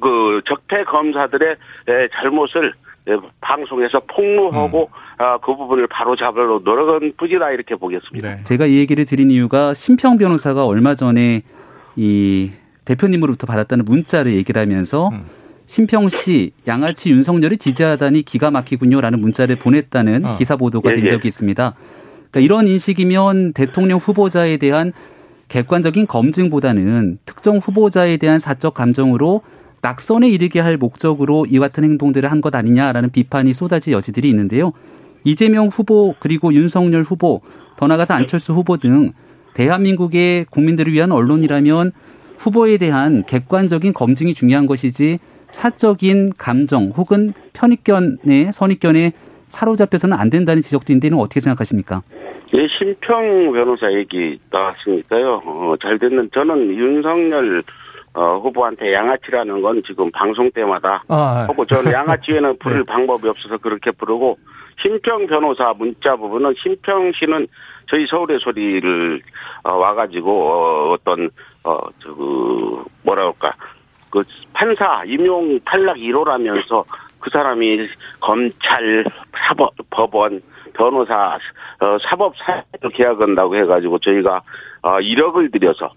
[0.00, 1.56] 그 적폐 검사들의
[1.88, 2.72] 예, 잘못을
[3.08, 4.98] 예, 방송에서 폭로하고 음.
[5.18, 8.36] 아, 그 부분을 바로 잡으려 노력은 부지다 이렇게 보겠습니다.
[8.36, 8.42] 네.
[8.42, 11.42] 제가 이 얘기를 드린 이유가 심평 변호사가 얼마 전에
[11.96, 12.50] 이
[12.84, 15.22] 대표님으로부터 받았다는 문자를 얘기를 하면서 음.
[15.66, 20.36] 심평 씨 양아치 윤석열이 지지하다니 기가 막히군요라는 문자를 보냈다는 어.
[20.36, 21.08] 기사 보도가 예, 된 예.
[21.08, 21.74] 적이 있습니다.
[22.30, 24.92] 그러니까 이런 인식이면 대통령 후보자에 대한
[25.48, 29.42] 객관적인 검증보다는 특정 후보자에 대한 사적 감정으로
[29.82, 34.72] 낙선에 이르게 할 목적으로 이 같은 행동들을 한 것 아니냐라는 비판이 쏟아질 여지들이 있는데요.
[35.24, 37.40] 이재명 후보 그리고 윤석열 후보
[37.76, 39.12] 더 나아가서 안철수 후보 등
[39.54, 41.92] 대한민국의 국민들을 위한 언론이라면
[42.38, 45.18] 후보에 대한 객관적인 검증이 중요한 것이지
[45.52, 49.12] 사적인 감정 혹은 편익견에 선입견에
[49.48, 52.02] 사로잡혀서는 안 된다는 지적도 있는데는 어떻게 생각하십니까?
[52.54, 55.42] 예, 심평 변호사 얘기 나왔으니까요.
[55.44, 57.62] 어, 잘 됐는 저는 윤석열
[58.14, 62.92] 어, 후보한테 양아치라는 건 지금 방송 때마다 아, 하고 저는 양아치에는 부를 네.
[62.92, 64.38] 방법이 없어서 그렇게 부르고
[64.82, 67.48] 심평 변호사 문자 부분은 심평 씨는
[67.88, 69.20] 저희 서울의 소리를
[69.64, 71.30] 어, 와가지고 어, 어떤
[71.64, 73.54] 어 저 그 뭐라 할까.
[74.10, 74.22] 그
[74.52, 76.84] 판사 임용 탈락 1호라면서
[77.18, 77.88] 그 사람이
[78.20, 79.04] 검찰
[79.36, 80.40] 사법 법원
[80.74, 81.38] 변호사
[81.80, 84.42] 어, 사법 사회로 계약한다고 해가지고 저희가
[84.82, 85.90] 어, 1억을 들여서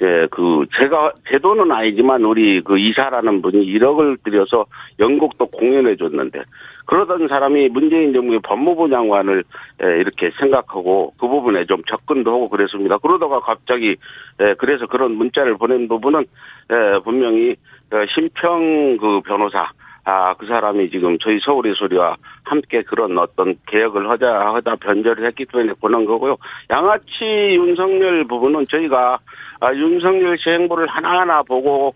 [0.00, 4.66] 예, 그 제가 제 돈은 아니지만 우리 그 이사라는 분이 1억을 들여서
[4.98, 6.42] 영국도 공연해 줬는데
[6.86, 9.44] 그러던 사람이 문재인 정부의 법무부 장관을
[9.82, 12.98] 예, 이렇게 생각하고 그 부분에 좀 접근도 하고 그랬습니다.
[12.98, 13.96] 그러다가 갑자기
[14.40, 16.24] 예, 그래서 그런 문자를 보낸 부분은
[16.70, 17.56] 예, 분명히
[17.92, 19.70] 어, 심평 그 변호사
[20.04, 25.46] 아, 그 사람이 지금 저희 서울의 소리와 함께 그런 어떤 개혁을 하자 하다 변절을 했기
[25.46, 26.36] 때문에 보는 거고요.
[26.70, 29.20] 양아치 윤석열 부분은 저희가
[29.60, 31.94] 아, 윤석열 씨 행보를 하나하나 보고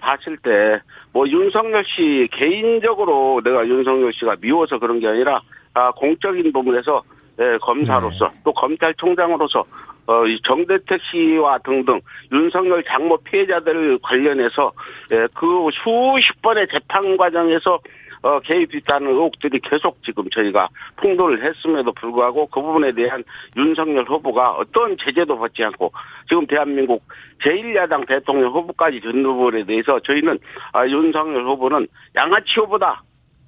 [0.00, 0.80] 봤을 때
[1.14, 5.40] 뭐 윤석열 씨 개인적으로 내가 윤석열 씨가 미워서 그런 게 아니라
[5.72, 7.02] 아, 공적인 부분에서
[7.40, 8.40] 예, 검사로서 네.
[8.44, 9.64] 또 검찰총장으로서
[10.06, 12.00] 어, 정대택 씨와 등등
[12.32, 14.72] 윤석열 장모 피해자들 관련해서
[15.12, 17.80] 예, 그 수십 번의 재판 과정에서
[18.24, 23.22] 어, 개입있다는 의혹들이 계속 지금 저희가 풍도를 했음에도 불구하고 그 부분에 대한
[23.54, 25.92] 윤석열 후보가 어떤 제재도 받지 않고
[26.26, 27.02] 지금 대한민국
[27.42, 30.38] 제1야당 대통령 후보까지 전 부분에 대해서 저희는
[30.72, 31.86] 아, 윤석열 후보는
[32.16, 33.02] 양아치 후보다.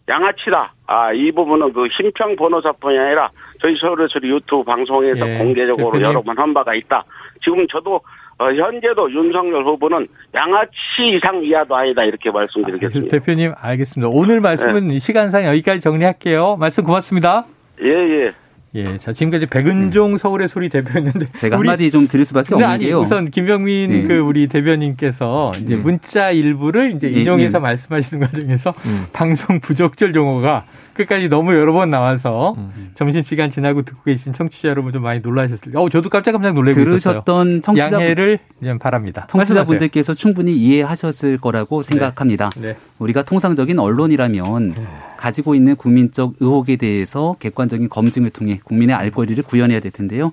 [0.09, 0.73] 양아치다.
[0.87, 3.29] 아, 이 부분은 그 심평 변호사뿐이 아니라
[3.61, 6.03] 저희 서울에서 유튜브 방송에서 예, 공개적으로 대표님.
[6.07, 7.05] 여러 번 한 바가 있다.
[7.42, 8.01] 지금 저도
[8.38, 13.07] 어, 현재도 윤석열 후보는 양아치 이상 이하도 아니다 이렇게 말씀드리겠습니다.
[13.07, 14.11] 아, 대표님 알겠습니다.
[14.12, 14.99] 오늘 말씀은 네.
[14.99, 16.57] 시간상 여기까지 정리할게요.
[16.57, 17.45] 말씀 고맙습니다.
[17.83, 18.33] 예 예.
[18.74, 20.18] 예, 자 지금까지 백은종 음.
[20.18, 23.00] 서울의 소리 대표였는데 제가 우리, 한마디 좀 드릴 수밖에 없는 게요.
[23.00, 24.02] 우선 김병민 네.
[24.02, 25.83] 그 우리 대변인께서 이제 네.
[25.83, 27.62] 문자 일부를 이제 네, 인용해서 네.
[27.62, 29.07] 말씀하시는 과정에서 음.
[29.12, 30.64] 방송 부적절 용어가
[30.96, 32.90] 끝까지 너무 여러 번 나와서 음.
[32.94, 35.85] 점심시간 지나고 듣고 계신 청취자 여러분 좀 많이 놀라셨을 거예요.
[35.85, 37.61] 어, 저도 깜짝깜짝 놀래고 들으셨던 있었어요.
[37.61, 39.26] 청취자 양해를 좀 바랍니다.
[39.28, 41.88] 청취자분들께서 충분히 이해하셨을 거라고 네.
[41.90, 42.50] 생각합니다.
[42.56, 42.68] 네.
[42.72, 42.76] 네.
[42.98, 44.82] 우리가 통상적인 언론이라면 네.
[45.16, 50.32] 가지고 있는 국민적 의혹에 대해서 객관적인 검증을 통해 국민의 알 권리를 구현해야 될 텐데요.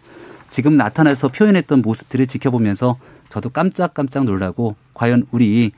[0.50, 2.98] 지금 나타나서 표현했던 모습들을 지켜보면서
[3.30, 5.72] 저도 깜짝깜짝 놀라고 과연 우리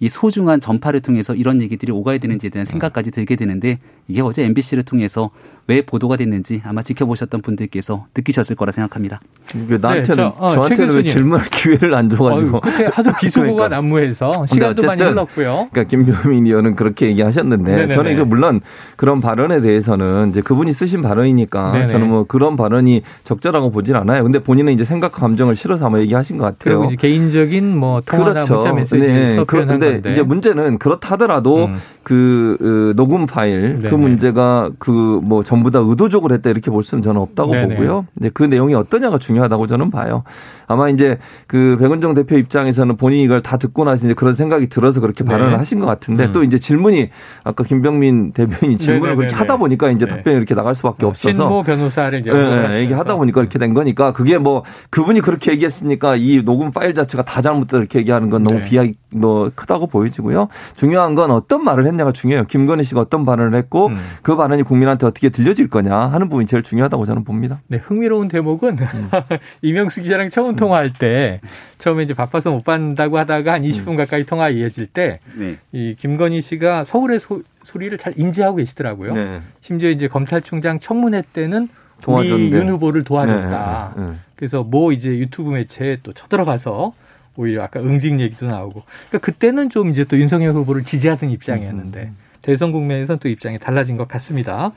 [0.00, 4.84] 이 소중한 전파를 통해서 이런 얘기들이 오가야 되는지에 대한 생각까지 들게 되는데 이게 어제 MBC를
[4.84, 5.30] 통해서
[5.66, 9.20] 왜 보도가 됐는지 아마 지켜보셨던 분들께서 느끼셨을 거라 생각합니다.
[9.54, 13.68] 나한테는 네, 저, 어, 저한테는 왜 질문할 기회를 안 줘가지고 끝에 하도 비속어가 그러니까.
[13.68, 15.68] 난무해서 시간도 많이 흘렀고요.
[15.70, 17.94] 그러니까 김병민 의원은 그렇게 얘기하셨는데 네네네.
[17.94, 18.62] 저는 이거 물론
[18.96, 21.86] 그런 발언에 대해서는 이제 그분이 쓰신 발언이니까 네네.
[21.88, 24.22] 저는 뭐 그런 발언이 적절하고 보진 않아요.
[24.22, 26.80] 근데 본인은 이제 생각 감정을 실어서 아마 얘기하신 것 같아요.
[26.80, 28.54] 그리고 개인적인 뭐 통화나 그렇죠.
[28.54, 29.44] 문자 메시지에서 네.
[29.46, 30.12] 그런데 건데.
[30.12, 31.76] 이제 문제는 그렇다 하더라도 음.
[32.02, 33.90] 그, 그 녹음 파일 그 네네.
[33.90, 37.74] 그 문제가 그 뭐 전부 다 의도적으로 했다 이렇게 볼 수는 저는 없다고 네네.
[37.76, 38.06] 보고요.
[38.18, 40.22] 이제 그 내용이 어떠냐가 중요하다고 저는 봐요.
[40.68, 45.00] 아마 이제 그 백은정 대표 입장에서는 본인이 이걸 다 듣고 나서 이제 그런 생각이 들어서
[45.00, 45.30] 그렇게 네.
[45.30, 46.32] 발언을 하신 것 같은데 음.
[46.32, 47.08] 또 이제 질문이
[47.42, 50.14] 아까 김병민 대변인이 질문을 그렇게 하다 보니까 이제 네.
[50.14, 54.38] 답변이 이렇게 나갈 수밖에 없어서 신모 변호사를 이제 네, 얘기하다 보니까 이렇게 된 거니까 그게
[54.38, 58.64] 뭐 그분이 그렇게 얘기했으니까 이 녹음 파일 자체가 다 잘못됐다 이렇게 얘기하는 건 너무 네.
[58.64, 60.48] 비하기 뭐 크다고 보여지고요.
[60.76, 62.44] 중요한 건 어떤 말을 했냐가 중요해요.
[62.44, 63.96] 김건희 씨가 어떤 발언을 했고 음.
[64.22, 67.62] 그 발언이 국민한테 어떻게 들려질 거냐 하는 부분이 제일 중요하다고 저는 봅니다.
[67.68, 69.10] 네, 흥미로운 대목은 음.
[69.62, 70.56] 이명수 기자랑 처음 음.
[70.58, 71.40] 통화할 때
[71.78, 73.96] 처음에 이제 바빠서 못 받는다고 하다가 한 20분 음.
[73.96, 75.94] 가까이 통화 이어질 때이 네.
[75.98, 79.14] 김건희 씨가 서울의 소, 소리를 잘 인지하고 계시더라고요.
[79.14, 79.40] 네.
[79.60, 81.68] 심지어 이제 검찰총장 청문회 때는
[82.06, 83.94] 우리 윤 후보를 도와줬다.
[83.96, 84.16] 네, 네, 네.
[84.36, 86.92] 그래서 뭐 이제 유튜브 매체에 또 쳐들어가서
[87.36, 88.82] 오히려 아까 응징 얘기도 나오고.
[89.08, 92.16] 그러니까 그때는 좀 이제 또 윤석열 후보를 지지하던 입장이었는데 음, 음, 음.
[92.42, 94.72] 대선 국면에서는 또 입장이 달라진 것 같습니다.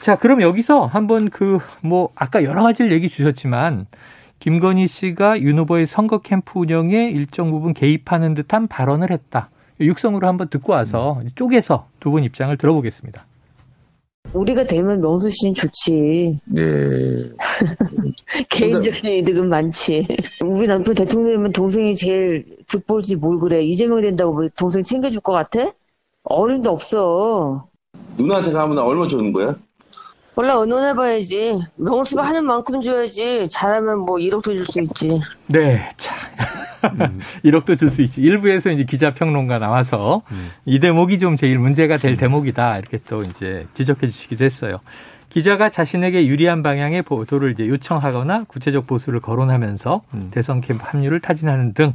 [0.00, 3.86] 자, 그럼 여기서 한번 그 뭐 아까 여러 가지를 얘기 주셨지만
[4.42, 9.50] 김건희 씨가 윤 후보의 선거 캠프 운영에 일정 부분 개입하는 듯한 발언을 했다.
[9.80, 13.24] 육성으로 한번 듣고 와서 쪼개서 두 분 입장을 들어보겠습니다.
[14.32, 16.40] 우리가 되면 명수 씨는 좋지.
[16.46, 16.60] 네.
[18.50, 20.08] 개인적인 이득은 많지.
[20.44, 23.62] 우리 남편 대통령이면 동생이 제일 득볼지 뭘 그래.
[23.62, 25.70] 이재명 된다고 뭐 동생 챙겨줄 것 같아?
[26.24, 27.68] 어른도 없어.
[28.18, 29.54] 누나한테 가면 얼마 주는 거야?
[30.34, 31.60] 몰라 의논해봐야지.
[31.76, 33.48] 명수가 하는 만큼 줘야지.
[33.50, 35.20] 잘하면 뭐 1억도 줄 수 있지.
[35.46, 36.14] 네, 자.
[37.00, 37.20] 음.
[37.44, 38.22] 1억도 줄 수 있지.
[38.22, 40.50] 일부에서 이제 기자 평론가 나와서 음.
[40.64, 42.78] 이 대목이 좀 제일 문제가 될 대목이다.
[42.78, 44.78] 이렇게 또 이제 지적해 주시기도 했어요.
[45.28, 50.28] 기자가 자신에게 유리한 방향의 보도를 이제 요청하거나 구체적 보수를 거론하면서 음.
[50.30, 51.92] 대선 캠프 합류를 타진하는 등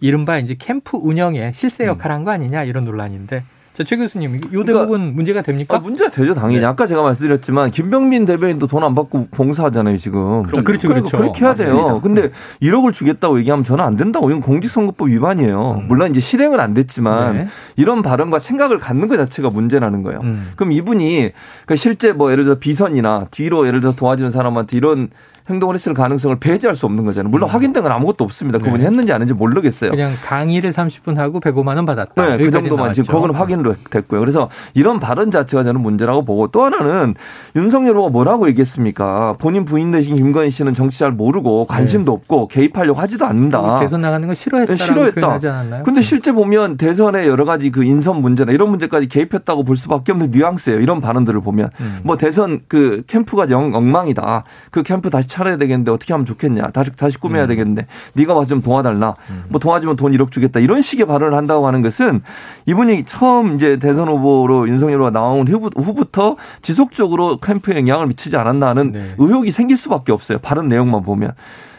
[0.00, 1.90] 이른바 이제 캠프 운영에 실세 음.
[1.90, 3.44] 역할을 한 거 아니냐 이런 논란인데
[3.76, 5.76] 자, 최 교수님, 이 대목은 그러니까, 문제가 됩니까?
[5.76, 6.60] 아, 문제가 되죠, 당연히.
[6.60, 6.64] 네.
[6.64, 10.44] 아까 제가 말씀드렸지만 김병민 대변인도 돈 안 받고 봉사하잖아요, 지금.
[10.44, 11.16] 그럼, 그렇죠, 그렇죠.
[11.16, 11.74] 그렇게 해야 맞습니다.
[11.74, 12.00] 돼요.
[12.02, 12.30] 근데 네.
[12.62, 14.30] 1억을 주겠다고 얘기하면 저는 안 된다고.
[14.30, 15.80] 이건 공직선거법 위반이에요.
[15.82, 15.88] 음.
[15.88, 17.48] 물론 이제 실행은 안 됐지만 네.
[17.76, 20.20] 이런 발언과 생각을 갖는 것 자체가 문제라는 거예요.
[20.22, 20.52] 음.
[20.56, 21.32] 그럼 이분이
[21.66, 25.08] 그러니까 실제 뭐 예를 들어 비선이나 뒤로 예를 들어서 도와주는 사람한테 이런
[25.48, 27.30] 행동을 했을 가능성을 배제할 수 없는 거잖아요.
[27.30, 27.54] 물론 음.
[27.54, 28.58] 확인된 건 아무것도 없습니다.
[28.58, 28.86] 그분이 네.
[28.86, 29.90] 했는지 안 했는지 모르겠어요.
[29.90, 32.36] 그냥 강의를 30분 하고 105만 원 받았다.
[32.36, 34.20] 네, 그 정도만 지금 그거는 확인로 됐고요.
[34.20, 37.14] 그래서 이런 발언 자체가 저는 문제라고 보고 또 하나는
[37.54, 39.36] 윤석열 후보가 뭐라고 얘기했습니까?
[39.38, 42.16] 본인 부인 되신 김건희 씨는 정치 잘 모르고 관심도 네.
[42.16, 43.78] 없고 개입하려고 하지도 않는다.
[43.80, 44.76] 대선 나가는 거 싫어했다.
[44.76, 45.82] 싫어했다.
[45.84, 50.30] 근데 실제 보면 대선에 여러 가지 그 인선 문제나 이런 문제까지 개입했다고 볼 수밖에 없는
[50.30, 50.80] 뉘앙스예요.
[50.80, 52.00] 이런 발언들을 보면 음.
[52.02, 54.44] 뭐 대선 그 캠프가 영, 엉망이다.
[54.70, 56.68] 그 캠프 다시 차려야 되겠는데 어떻게 하면 좋겠냐.
[56.70, 57.48] 다시 다시 꾸며야 음.
[57.48, 59.14] 되겠는데 네가 와서 좀 도와달라.
[59.30, 59.44] 음.
[59.48, 60.60] 뭐 도와주면 돈 1억 주겠다.
[60.60, 62.22] 이런 식의 발언을 한다고 하는 것은
[62.64, 68.92] 이분이 처음 이제 대선 후보로 윤석열 후보가 나온 후부터 지속적으로 캠프에 영향을 미치지 않았나 하는
[68.92, 69.14] 네.
[69.18, 70.38] 의혹이 생길 수밖에 없어요.
[70.38, 71.32] 발언 내용만 보면.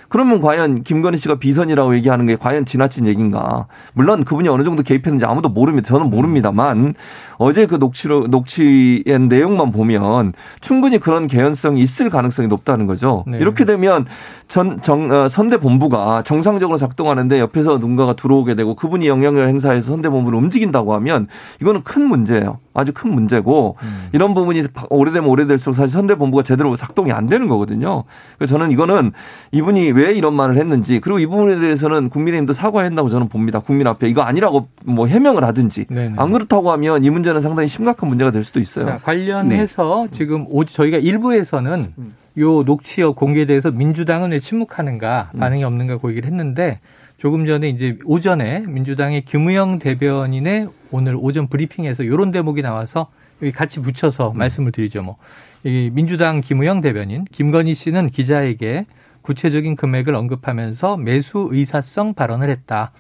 [0.10, 3.67] 그러면 과연 김건희 씨가 비선이라고 얘기하는 게 과연 지나친 얘기인가?
[3.93, 5.88] 물론 그분이 어느 정도 개입했는지 아무도 모릅니다.
[5.88, 6.93] 저는 모릅니다만
[7.38, 13.23] 어제 그 녹취로 녹취의 내용만 보면 충분히 그런 개연성이 있을 가능성이 높다는 거죠.
[13.28, 13.38] 네.
[13.38, 14.06] 이렇게 되면
[14.47, 20.10] 전 정, 어, 선대 본부가 정상적으로 작동하는데 옆에서 누군가가 들어오게 되고 그분이 영향을 행사해서 선대
[20.10, 21.28] 본부를 움직인다고 하면
[21.62, 22.60] 이거는 큰 문제예요.
[22.73, 24.08] 아주 큰 문제고 음.
[24.13, 28.04] 이런 부분이 오래되면 오래될수록 사실 선대 본부가 제대로 작동이 안 되는 거거든요.
[28.38, 29.13] 그래서 저는 이거는
[29.52, 33.60] 이분이 왜 이런 말을 했는지 그리고 이 부분에 대해서는 국민의힘도 사과한다고 저는 봅니다.
[33.60, 36.13] 국민 앞에 이거 아니라고 뭐 해명을 하든지 네네.
[36.17, 38.86] 안 그렇다고 하면 이 문제 는 상당히 심각한 문제가 될 수도 있어요.
[38.86, 40.18] 자, 관련해서 네.
[40.18, 42.16] 지금 저희가 일부에서는 음.
[42.40, 45.40] 요 녹취어 공개에 대해서 민주당은 왜 침묵하는가 음.
[45.40, 46.80] 반응이 없는가 고 얘기를 했는데
[47.18, 53.08] 조금 전에 이제 오전에 민주당의 김우영 대변인의 오늘 오전 브리핑에서 이런 대목이 나와서
[53.42, 54.38] 여기 같이 붙여서 음.
[54.38, 55.02] 말씀을 드리죠.
[55.02, 55.18] 뭐.
[55.63, 58.86] 이 민주당 김우영 대변인, 김건희 씨는 기자에게
[59.22, 62.92] 구체적인 금액을 언급하면서 매수 의사성 발언을 했다.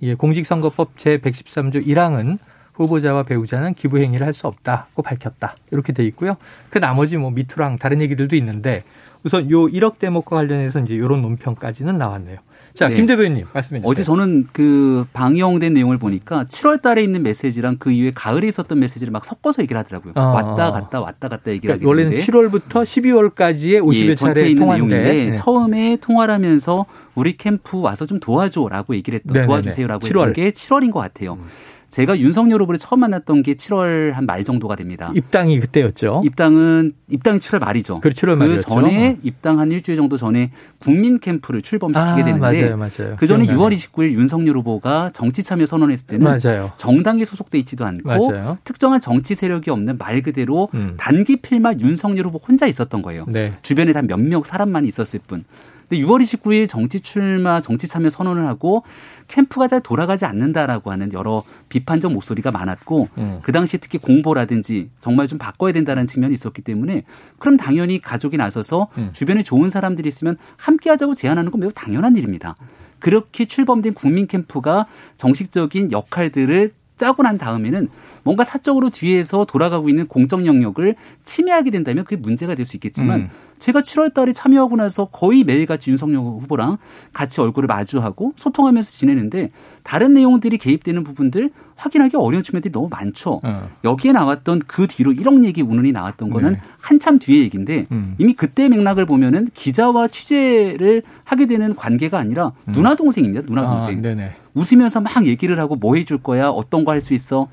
[0.00, 2.38] 이 공직선거법 제113조 1항은
[2.82, 5.54] 후보자와 배우자는 기부 행위를 할 수 없다고 밝혔다.
[5.70, 6.36] 이렇게 돼 있고요.
[6.70, 8.82] 그 나머지 뭐 미투랑 다른 얘기들도 있는데
[9.24, 12.38] 우선 요 1억 대목과 관련해서 이제 이런 논평까지는 나왔네요.
[12.74, 12.94] 자, 네.
[12.94, 13.90] 김 대변인 말씀해 주세요.
[13.90, 19.12] 어제 저는 그 방영된 내용을 보니까 7월 달에 있는 메시지랑 그 이후에 가을에 있었던 메시지를
[19.12, 20.14] 막 섞어서 얘기를 하더라고요.
[20.16, 20.22] 아.
[20.28, 25.30] 왔다 갔다 왔다 갔다 얘기를 그러니까 원래는 7월부터 12월까지의 50여 예, 차례 있는 통화인데 내용인데
[25.30, 25.34] 네.
[25.34, 29.46] 처음에 통화를 하면서 우리 캠프 와서 좀 도와줘라고 얘기를 했던 네네네.
[29.46, 30.28] 도와주세요라고 7월.
[30.28, 31.34] 했던 게 7월인 것 같아요.
[31.34, 31.44] 음.
[31.92, 35.12] 제가 윤석열 후보를 처음 만났던 게 7월 한 말 정도가 됩니다.
[35.14, 36.22] 입당이 그때였죠.
[36.24, 38.00] 입당은 입당이 7월 말이죠.
[38.00, 38.66] 그 7월 말이었죠.
[38.74, 43.16] 그 전에 입당 한 일주일 정도 전에 국민 캠프를 출범시키게 아, 되는데 맞아요, 맞아요.
[43.18, 46.72] 그 전에 6월 29일 윤석열 후보가 정치 참여 선언했을 때는 맞아요.
[46.78, 48.56] 정당에 소속돼 있지도 않고 맞아요.
[48.64, 50.94] 특정한 정치 세력이 없는 말 그대로 음.
[50.96, 53.26] 단기 필마 윤석열 후보 혼자 있었던 거예요.
[53.28, 53.52] 네.
[53.60, 55.44] 주변에 단 몇 명 사람만 있었을 뿐.
[55.92, 58.82] 근데 6월 29일 정치 출마, 정치 참여 선언을 하고
[59.28, 63.40] 캠프가 잘 돌아가지 않는다라고 하는 여러 비판적 목소리가 많았고 음.
[63.42, 67.02] 그 당시 특히 공보라든지 정말 좀 바꿔야 된다는 측면이 있었기 때문에
[67.38, 69.10] 그럼 당연히 가족이 나서서 음.
[69.12, 72.56] 주변에 좋은 사람들이 있으면 함께 하자고 제안하는 건 매우 당연한 일입니다.
[72.98, 74.86] 그렇게 출범된 국민 캠프가
[75.18, 77.88] 정식적인 역할들을 짜고 난 다음에는
[78.24, 83.28] 뭔가 사적으로 뒤에서 돌아가고 있는 공적 영역을 침해하게 된다면 그게 문제가 될 수 있겠지만 음.
[83.58, 86.78] 제가 7월 달에 참여하고 나서 거의 매일같이 윤석열 후보랑
[87.12, 89.50] 같이 얼굴을 마주하고 소통하면서 지내는데
[89.82, 93.40] 다른 내용들이 개입되는 부분들 확인하기 어려운 측면들이 너무 많죠.
[93.42, 93.68] 어.
[93.84, 96.60] 여기에 나왔던 그 뒤로 1억 얘기 운운이 나왔던 거는 네.
[96.80, 98.14] 한참 뒤의 얘기인데 음.
[98.18, 102.72] 이미 그때 맥락을 보면은 기자와 취재를 하게 되는 관계가 아니라 음.
[102.72, 103.46] 누나 동생입니다.
[103.46, 103.90] 누나 동생.
[103.90, 103.94] 아,
[104.54, 107.48] 웃으면서 막 얘기를 하고 뭐 해줄 거야, 어떤 거 할 수 있어.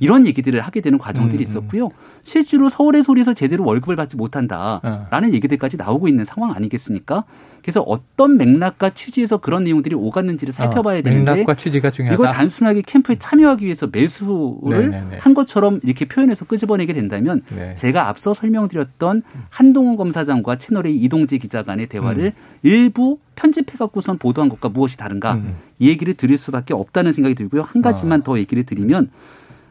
[0.00, 1.42] 이런 얘기들을 하게 되는 과정들이 음, 음.
[1.42, 1.90] 있었고요.
[2.24, 5.32] 실제로 서울의 소리에서 제대로 월급을 받지 못한다라는 어.
[5.32, 7.24] 얘기들까지 나오고 있는 상황 아니겠습니까?
[7.62, 12.14] 그래서 어떤 맥락과 취지에서 그런 내용들이 오갔는지를 어, 살펴봐야 어, 되는데 맥락과 취지가 중요하다.
[12.14, 15.18] 이걸 단순하게 캠프에 참여하기 위해서 매수를 네네네.
[15.18, 17.74] 한 것처럼 이렇게 표현해서 끄집어내게 된다면 네.
[17.74, 22.58] 제가 앞서 설명드렸던 한동훈 검사장과 채널의 이동재 기자 간의 대화를 음.
[22.62, 25.56] 일부 편집해 갖고선 보도한 것과 무엇이 다른가 음.
[25.78, 27.62] 이 얘기를 드릴 수밖에 없다는 생각이 들고요.
[27.62, 28.24] 한 가지만 아.
[28.24, 29.10] 더 얘기를 드리면 어,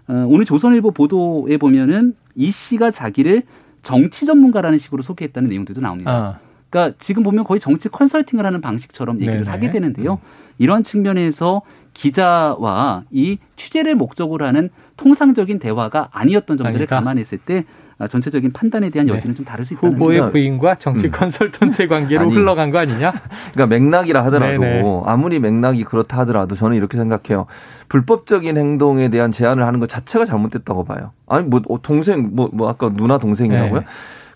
[0.07, 3.43] 오늘 조선일보 보도에 보면은 이 씨가 자기를
[3.81, 6.11] 정치 전문가라는 식으로 소개했다는 내용들도 나옵니다.
[6.11, 6.39] 아.
[6.69, 9.49] 그러니까 지금 보면 거의 정치 컨설팅을 하는 방식처럼 얘기를 네네.
[9.49, 10.19] 하게 되는데요.
[10.57, 11.61] 이런 측면에서
[11.93, 16.95] 기자와 이 취재를 목적으로 하는 통상적인 대화가 아니었던 점들을 아니다.
[16.97, 19.13] 감안했을 때 아, 전체적인 판단에 대한 네.
[19.13, 19.37] 여지는 네.
[19.37, 20.31] 좀 다를 수 있다는 후보의 생각.
[20.31, 21.11] 부인과 정치 음.
[21.11, 23.11] 컨설턴트의 관계로 아니, 흘러간 거 아니냐?
[23.53, 25.01] 그러니까 맥락이라 하더라도 네네.
[25.05, 27.47] 아무리 맥락이 그렇다 하더라도 저는 이렇게 생각해요.
[27.89, 31.11] 불법적인 행동에 대한 제안을 하는 것 자체가 잘못됐다고 봐요.
[31.25, 33.79] 아니 뭐 어, 동생 뭐뭐 뭐 아까 누나 동생이라고요?
[33.79, 33.85] 네.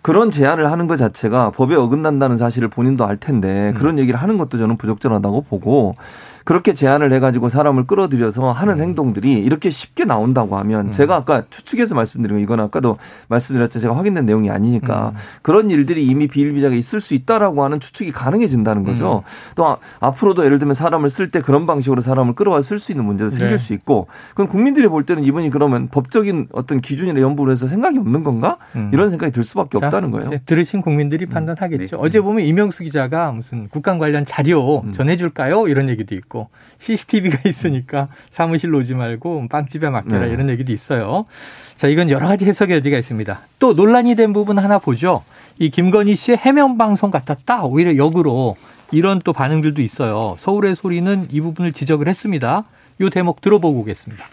[0.01, 3.99] 그런 제안을 하는 것 자체가 법에 어긋난다는 사실을 본인도 알 텐데 그런 음.
[3.99, 5.93] 얘기를 하는 것도 저는 부적절하다고 보고
[6.43, 8.81] 그렇게 제안을 해가지고 사람을 끌어들여서 하는 음.
[8.81, 10.91] 행동들이 이렇게 쉽게 나온다고 하면 음.
[10.91, 15.17] 제가 아까 추측해서 말씀드린 거 이건 아까도 말씀드렸죠 제가 확인된 내용이 아니니까 음.
[15.41, 19.23] 그런 일들이 이미 비일비재하게 있을 수 있다라고 하는 추측이 가능해진다는 거죠.
[19.25, 19.53] 음.
[19.55, 23.05] 또 아, 앞으로도 예를 들면 사람을 쓸 때 그런 방식으로 사람을 끌어와 쓸 수 있는
[23.05, 23.57] 문제도 생길 네.
[23.57, 28.23] 수 있고 그럼 국민들이 볼 때는 이분이 그러면 법적인 어떤 기준이나 연부를 해서 생각이 없는
[28.23, 28.89] 건가 음.
[28.93, 30.31] 이런 생각이 들 수밖에 자, 없다는 거예요.
[30.45, 31.29] 들으신 국민들이 음.
[31.29, 31.97] 판단하겠죠.
[31.97, 32.01] 네.
[32.01, 36.30] 어제 보면 이명수 기자가 무슨 국감 관련 자료 전해줄까요 이런 얘기도 있고.
[36.31, 36.47] 있고
[36.79, 40.31] CCTV가 있으니까 사무실로 오지 말고 빵집에 맡겨라 네.
[40.31, 41.25] 이런 얘기도 있어요.
[41.75, 43.41] 자, 이건 여러 가지 해석의 여지가 있습니다.
[43.59, 45.23] 또 논란이 된 부분 하나 보죠.
[45.59, 47.63] 이 김건희 씨의 해명 방송 같았다.
[47.65, 48.55] 오히려 역으로
[48.91, 50.35] 이런 또 반응들도 있어요.
[50.39, 52.63] 서울의 소리는 이 부분을 지적을 했습니다.
[52.99, 54.25] 이 대목 들어보고 오겠습니다.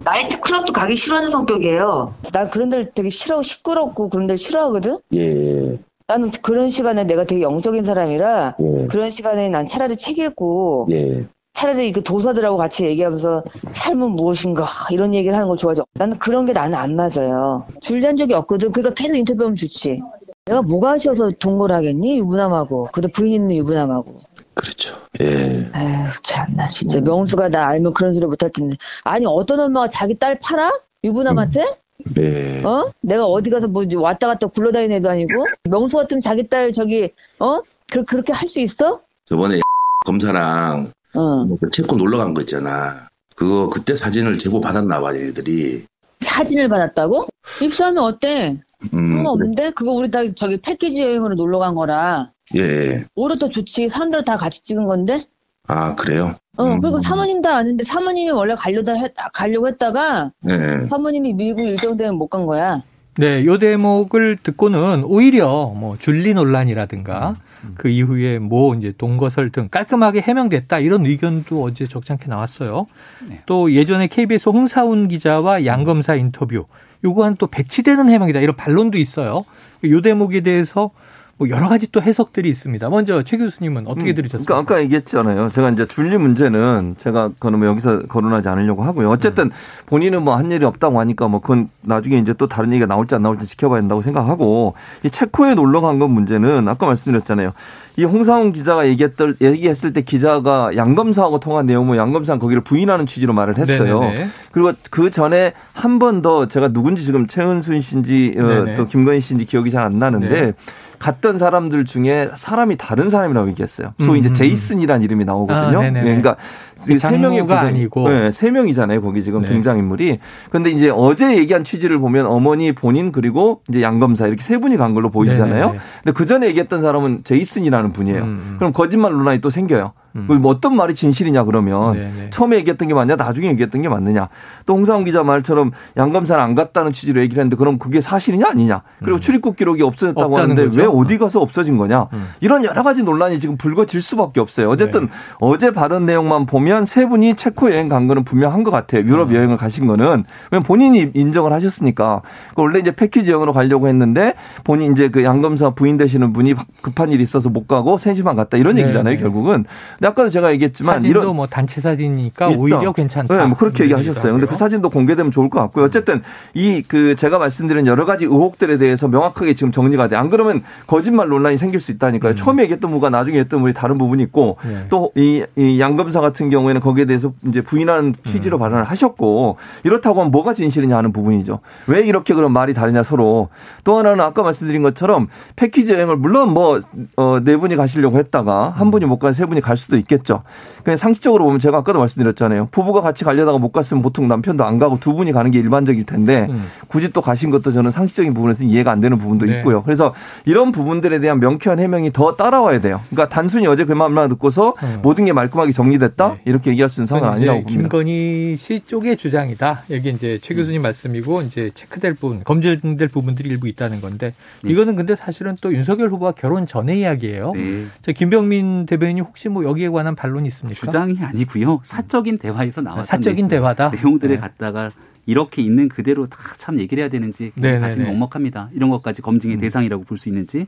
[0.00, 2.14] 나이트 클럽도 가기 싫어하는 성격이에요.
[2.32, 4.98] 난 그런 데를 되게 싫어하고 시끄럽고 그런 데를 싫어하거든?
[5.14, 5.78] 예.
[6.08, 8.86] 나는 그런 시간에 내가 되게 영적인 사람이라 예.
[8.86, 11.28] 그런 시간에 난 차라리 책 읽고 예.
[11.52, 15.84] 차라리 그 도사들하고 같이 얘기하면서 삶은 무엇인가 이런 얘기를 하는 걸 좋아하죠.
[15.94, 17.66] 나는 그런 게 나는 안 맞아요.
[17.82, 18.72] 줄리한 적이 없거든.
[18.72, 20.00] 그러니까 계속 인터뷰하면 좋지.
[20.46, 22.18] 내가 뭐가 아쉬워서 동거를 하겠니?
[22.20, 22.88] 유부남하고.
[22.92, 24.16] 그래도 부인 있는 유부남하고.
[24.54, 24.96] 그렇죠.
[25.20, 25.26] 예.
[25.26, 28.76] 에휴, 참나 진짜 명수가 나 알면 그런 소리 못할 텐데.
[29.04, 30.72] 아니 어떤 엄마가 자기 딸 팔아?
[31.04, 31.60] 유부남한테?
[31.60, 31.74] 음.
[32.14, 32.64] 네.
[32.64, 32.90] 어?
[33.00, 37.60] 내가 어디 가서 뭐 왔다 갔다 굴러다니는 애도 아니고 명수 같으면 자기 딸 저기 어?
[37.90, 39.00] 그, 그렇게 할 수 있어?
[39.26, 39.60] 저번에
[40.06, 41.44] 검사랑 어.
[41.44, 43.08] 뭐그 체코 놀러 간 거 있잖아.
[43.34, 45.86] 그거 그때 사진을 제보 받았나 봐 얘들이.
[46.20, 47.26] 사진을 받았다고?
[47.62, 48.58] 입수하면 어때?
[48.94, 49.62] 음, 상관없는데?
[49.62, 49.72] 그래.
[49.74, 52.32] 그거 우리 다 저기 패키지 여행으로 놀러 간 거라.
[52.56, 53.04] 예.
[53.14, 53.88] 오히려 더 좋지.
[53.88, 55.24] 사람들 다 같이 찍은 건데?
[55.68, 56.34] 아, 그래요?
[56.58, 56.80] 어, 음.
[56.80, 60.86] 그리고 사모님 다 아는데 사모님이 원래 가려다 했, 가려고 했다가 네.
[60.86, 62.82] 사모님이 미국 일정 때문에 못 간 거야.
[63.16, 67.74] 네, 요 대목을 듣고는 오히려 뭐 줄리 논란이라든가 음.
[67.76, 72.86] 그 이후에 뭐 이제 동거설 등 깔끔하게 해명됐다 이런 의견도 어제 적잖게 나왔어요.
[73.28, 73.40] 네.
[73.46, 76.66] 또 예전에 KBS 홍사운 기자와 양 검사 인터뷰
[77.04, 79.44] 요거한 또 배치되는 해명이다 이런 반론도 있어요.
[79.84, 80.90] 요 대목에 대해서
[81.38, 82.90] 뭐 여러 가지 또 해석들이 있습니다.
[82.90, 84.52] 먼저 최 교수님은 어떻게 음, 들으셨습니까?
[84.54, 85.50] 그러니까 아까 얘기했잖아요.
[85.50, 89.08] 제가 이제 줄리 문제는 제가 그건 뭐 여기서 거론하지 않으려고 하고요.
[89.08, 89.50] 어쨌든 음.
[89.86, 93.22] 본인은 뭐 한 일이 없다고 하니까 뭐 그건 나중에 이제 또 다른 얘기가 나올지 안
[93.22, 94.74] 나올지 지켜봐야 된다고 생각하고
[95.04, 97.52] 이 체코에 놀러 간 건 문제는 아까 말씀드렸잖아요.
[97.96, 103.58] 이 홍상훈 기자가 얘기했던 얘기했을 때 기자가 양검사하고 통한 내용은 양검사는 거기를 부인하는 취지로 말을
[103.58, 104.00] 했어요.
[104.00, 104.28] 네네네.
[104.52, 109.44] 그리고 그 전에 한 번 더 제가 누군지 지금 최은순 씨인지 어, 또 김건희 씨인지
[109.46, 110.52] 기억이 잘 안 나는데 네.
[110.98, 113.94] 갔던 사람들 중에 사람이 다른 사람이라고 얘기했어요.
[114.00, 114.34] 소위 이제 음.
[114.34, 115.80] 제이슨이라는 이름이 나오거든요.
[115.80, 116.36] 아, 네, 그러니까
[116.74, 119.00] 세 명의 구성 아니고 네, 세 명이잖아요.
[119.02, 119.48] 거기 지금 네.
[119.48, 120.18] 등장 인물이.
[120.48, 124.76] 그런데 이제 어제 얘기한 취지를 보면 어머니 본인 그리고 이제 양 검사 이렇게 세 분이
[124.76, 125.66] 간 걸로 보이잖아요.
[125.66, 125.78] 네네.
[126.04, 128.22] 근데 그 전에 얘기했던 사람은 제이슨이라는 분이에요.
[128.22, 128.28] 음.
[128.28, 128.54] 음.
[128.58, 129.92] 그럼 거짓말 논란이 또 생겨요.
[130.28, 130.42] 음.
[130.42, 132.30] 뭐 어떤 말이 진실이냐 그러면 네네.
[132.30, 134.28] 처음에 얘기했던 게 맞냐 나중에 얘기했던 게 맞느냐
[134.66, 138.82] 또 홍상훈 기자 말처럼 양 검사는 안 갔다는 취지로 얘기를 했는데 그럼 그게 사실이냐 아니냐
[138.98, 139.20] 그리고 음.
[139.20, 140.80] 출입국 기록이 없어졌다고 하는데 거죠?
[140.80, 142.28] 왜 어디 가서 없어진 거냐 음.
[142.40, 145.08] 이런 여러 가지 논란이 지금 불거질 수밖에 없어요 어쨌든 네.
[145.40, 149.34] 어제 발언 내용만 보면 세 분이 체코 여행 간 거는 분명한 것 같아요 유럽 음.
[149.34, 152.22] 여행을 가신 거는 왜 본인이 인정을 하셨으니까
[152.56, 157.22] 원래 이제 패키지 여행으로 가려고 했는데 본인 이제 그양 검사 부인 되시는 분이 급한 일이
[157.22, 158.82] 있어서 못 가고 3시만 갔다 이런 네.
[158.82, 159.20] 얘기잖아요 네.
[159.20, 159.64] 결국은
[159.98, 162.58] 근데 아까도 제가 얘기했지만 사진도 이런 뭐 단체 사진이니까 있다.
[162.58, 163.36] 오히려 괜찮다.
[163.36, 164.32] 네, 뭐 그렇게 얘기하셨어요.
[164.32, 165.84] 근데 그 사진도 공개되면 좋을 것 같고요.
[165.84, 166.22] 어쨌든
[166.54, 170.16] 이 그 제가 말씀드린 여러 가지 의혹들에 대해서 명확하게 지금 정리가 돼.
[170.16, 172.32] 안 그러면 거짓말 논란이 생길 수 있다니까요.
[172.32, 172.36] 음.
[172.36, 174.88] 처음에 얘기했던 부가 나중에 했던 부분이 다른 부분이 있고 네.
[174.88, 178.60] 또이 이 양검사 같은 경우에는 거기에 대해서 이제 부인하는 취지로 음.
[178.60, 181.60] 발언을 하셨고 이렇다고 하면 뭐가 진실이냐 하는 부분이죠.
[181.88, 183.50] 왜 이렇게 그런 말이 다르냐 서로.
[183.84, 186.82] 또 하나는 아까 말씀드린 것처럼 패키지 여행을 물론 뭐네
[187.16, 190.42] 어, 분이 가시려고 했다가 한 분이 못 가서 세 분이 갈 수도 있겠죠.
[190.82, 192.68] 그냥 상식적으로 보면 제가 아까도 말씀드렸잖아요.
[192.70, 196.46] 부부가 같이 가려다가 못 갔으면 보통 남편도 안 가고 두 분이 가는 게 일반적일 텐데
[196.48, 196.64] 음.
[196.86, 199.58] 굳이 또 가신 것도 저는 상식적인 부분에서 이해가 안 되는 부분도 네.
[199.58, 199.82] 있고요.
[199.82, 200.14] 그래서
[200.46, 203.00] 이런 부분들에 대한 명쾌한 해명이 더 따라와야 돼요.
[203.10, 205.00] 그러니까 단순히 어제 그 말만 듣고서 음.
[205.02, 206.40] 모든 게 말끔하게 정리됐다 네.
[206.46, 207.82] 이렇게 얘기할 수 있는 상황은 아니라고 봅니다.
[207.82, 209.84] 김건희 씨 쪽의 주장이다.
[209.90, 210.82] 여기 이제 최 교수님 음.
[210.82, 214.32] 말씀이고 이제 체크될 부분, 검증될 부분들이 일부 있다는 건데
[214.62, 214.70] 네.
[214.70, 217.52] 이거는 근데 사실은 또 윤석열 후보가 결혼 전의 이야기예요.
[217.54, 217.86] 네.
[218.02, 220.74] 저 김병민 대변인 혹시 뭐 여기 에 관한 반론이 있습니까?
[220.78, 221.80] 주장이 아니고요.
[221.82, 223.90] 사적인 대화에서 나왔던 사적인 대화다.
[223.90, 224.40] 내용들을 네.
[224.40, 224.90] 갖다가
[225.26, 228.70] 이렇게 있는 그대로 다 참 얘기를 해야 되는지 가슴이 먹먹합니다.
[228.72, 229.60] 이런 것까지 검증의 음.
[229.60, 230.66] 대상이라고 볼 수 있는지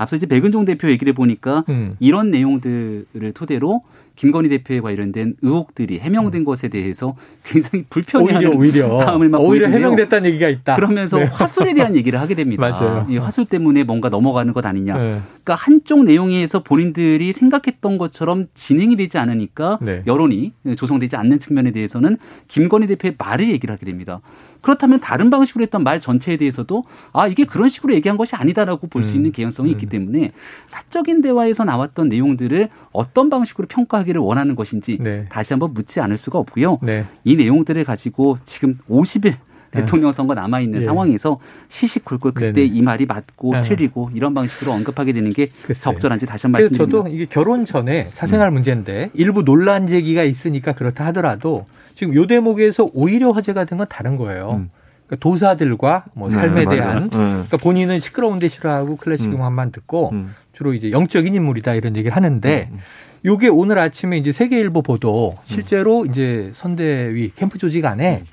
[0.00, 1.94] 앞서 이제 백은종 대표 얘기를 보니까 음.
[2.00, 3.82] 이런 내용들을 토대로
[4.16, 6.44] 김건희 대표에 관련된 의혹들이 해명된 음.
[6.44, 9.04] 것에 대해서 굉장히 불편해하는 오히려, 오히려.
[9.04, 10.76] 마음을 막 오히려 해명됐다는 얘기가 있다.
[10.76, 11.24] 그러면서 네.
[11.24, 12.66] 화술에 대한 얘기를 하게 됩니다.
[12.68, 13.06] 맞아요.
[13.10, 14.96] 이 화술 때문에 뭔가 넘어가는 것 아니냐.
[14.96, 15.20] 네.
[15.44, 20.02] 그러니까 한쪽 내용에서 본인들이 생각했던 것처럼 진행이 되지 않으니까 네.
[20.06, 22.16] 여론이 조성되지 않는 측면에 대해서는
[22.48, 24.20] 김건희 대표의 말을 얘기를 하게 됩니다.
[24.60, 29.12] 그렇다면 다른 방식으로 했던 말 전체에 대해서도 아 이게 그런 식으로 얘기한 것이 아니다라고 볼수
[29.12, 29.16] 음.
[29.16, 29.72] 있는 개연성이 음.
[29.72, 30.32] 있기 때문에
[30.66, 35.26] 사적인 대화에서 나왔던 내용들을 어떤 방식으로 평가하기를 원하는 것인지 네.
[35.30, 36.78] 다시 한번 묻지 않을 수가 없고요.
[36.82, 37.06] 네.
[37.24, 39.36] 이 내용들을 가지고 지금 50일
[39.70, 40.82] 대통령 선거 남아 있는 예.
[40.82, 42.66] 상황에서 시시콜콜 그때 네네.
[42.66, 43.60] 이 말이 맞고 아.
[43.60, 45.80] 틀리고 이런 방식으로 언급하게 되는 게 글쎄요.
[45.82, 46.98] 적절한지 다시 한번 말씀드립니다.
[46.98, 48.54] 저도 이게 결혼 전에 사생활 음.
[48.54, 54.16] 문제인데 일부 논란 제기가 있으니까 그렇다 하더라도 지금 요 대목에서 오히려 화제가 된 건 다른
[54.16, 54.56] 거예요.
[54.58, 54.70] 음.
[55.06, 59.36] 그러니까 도사들과 뭐 네, 삶에 네, 대한 그러니까 본인은 시끄러운데 싫어하고 클래식 음.
[59.36, 60.34] 음악만 듣고 음.
[60.52, 62.78] 주로 이제 영적인 인물이다 이런 얘기를 하는데 음.
[63.24, 68.24] 요게 오늘 아침에 이제 세계일보 보도 실제로 이제 선대위 캠프 조직 안에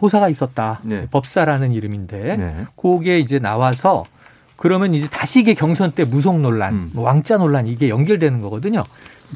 [0.00, 0.80] 도사가 있었다.
[0.82, 1.06] 네.
[1.10, 2.54] 법사라는 이름인데 네.
[2.74, 4.04] 그게 이제 나와서
[4.56, 6.88] 그러면 이제 다시 이게 경선 때 무속 논란, 음.
[6.94, 8.82] 뭐 왕자 논란 이게 연결되는 거거든요.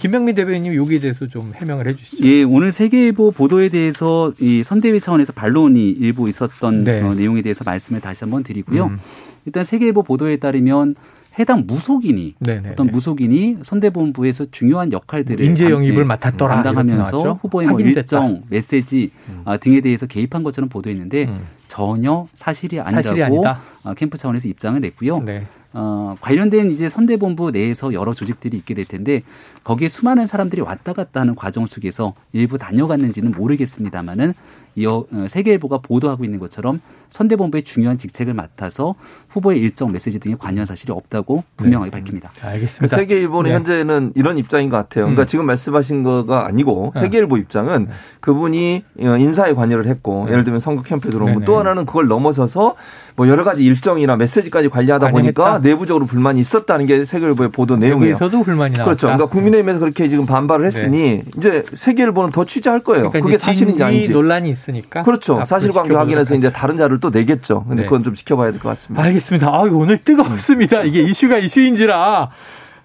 [0.00, 2.26] 김병민 대변인님 여기에 대해서 좀 해명을 해 주시죠.
[2.26, 7.02] 예, 오늘 세계일보 보도에 대해서 이 선대위 차원에서 반론이 일부 있었던 네.
[7.02, 8.86] 어, 내용에 대해서 말씀을 다시 한번 드리고요.
[8.86, 8.98] 음.
[9.44, 10.94] 일단 세계일보 보도에 따르면
[11.38, 12.70] 해당 무속인이 네네네.
[12.70, 19.42] 어떤 무속인이 선대본부에서 중요한 역할들을 인재 영입을 맡았더라 담당하면서 후보의 뭐 일정 메시지 음.
[19.44, 21.40] 아, 등에 대해서 개입한 것처럼 보도했는데 음.
[21.66, 23.60] 전혀 사실이 아니라고 사실이 아니다.
[23.82, 25.20] 아, 캠프 차원에서 입장을 냈고요.
[25.20, 25.44] 네.
[25.72, 29.22] 어, 관련된 이제 선대본부 내에서 여러 조직들이 있게 될 텐데
[29.64, 34.34] 거기에 수많은 사람들이 왔다 갔다 하는 과정 속에서 일부 다녀갔는지는 모르겠습니다만은
[34.76, 38.96] 이 어, 세계일보가 보도하고 있는 것처럼 선대본부의 중요한 직책을 맡아서
[39.28, 41.98] 후보의 일정 메시지 등에 관여한 사실이 없다고 분명하게 네.
[41.98, 42.32] 밝힙니다.
[42.42, 42.96] 알겠습니다.
[42.96, 43.54] 세계일보는 네.
[43.54, 45.04] 현재는 이런 입장인 것 같아요.
[45.04, 45.26] 그러니까 음.
[45.26, 47.02] 지금 말씀하신 거가 아니고 네.
[47.02, 47.90] 세계일보 입장은 네.
[48.20, 50.32] 그분이 어, 인사에 관여를 했고 네.
[50.32, 52.74] 예를 들면 선거 캠프에 들어오면 또 하나는 그걸 넘어서서
[53.16, 58.16] 뭐 여러 가지 일정이나 메시지까지 관리하다 보니까 내부적으로 불만이 있었다는 게 세계일보의 보도 내용이에요.
[58.16, 58.84] 저도 불만이 나왔다.
[58.84, 59.06] 그렇죠.
[59.06, 63.10] 그러니까 국민의힘에서 그렇게 지금 반발을 했으니 이제 세계일보는 더 취재할 거예요.
[63.10, 64.10] 그러니까 그게 사실인지 아닌지.
[64.10, 65.04] 논란이 있으니까.
[65.04, 65.44] 그렇죠.
[65.46, 67.64] 사실관계 확인해서 이제 다른 자료를 또 내겠죠.
[67.68, 67.88] 근데 네.
[67.88, 69.04] 그건 좀 지켜봐야 될 것 같습니다.
[69.04, 69.46] 알겠습니다.
[69.48, 70.82] 아, 오늘 뜨겁습니다.
[70.82, 72.30] 이게 이슈가 이슈인지라.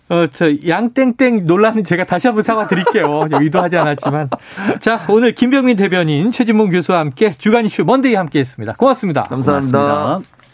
[0.10, 3.28] 어, 저, 양땡땡 논란은 제가 다시 한번 사과드릴게요.
[3.32, 4.30] 의도하지 않았지만.
[4.80, 8.74] 자, 오늘 김병민 대변인, 최진봉 교수와 함께 주간 이슈 먼데이 함께 했습니다.
[8.74, 9.24] 고맙습니다.
[9.24, 9.78] 감사합니다.
[9.78, 10.39] 고맙습니다.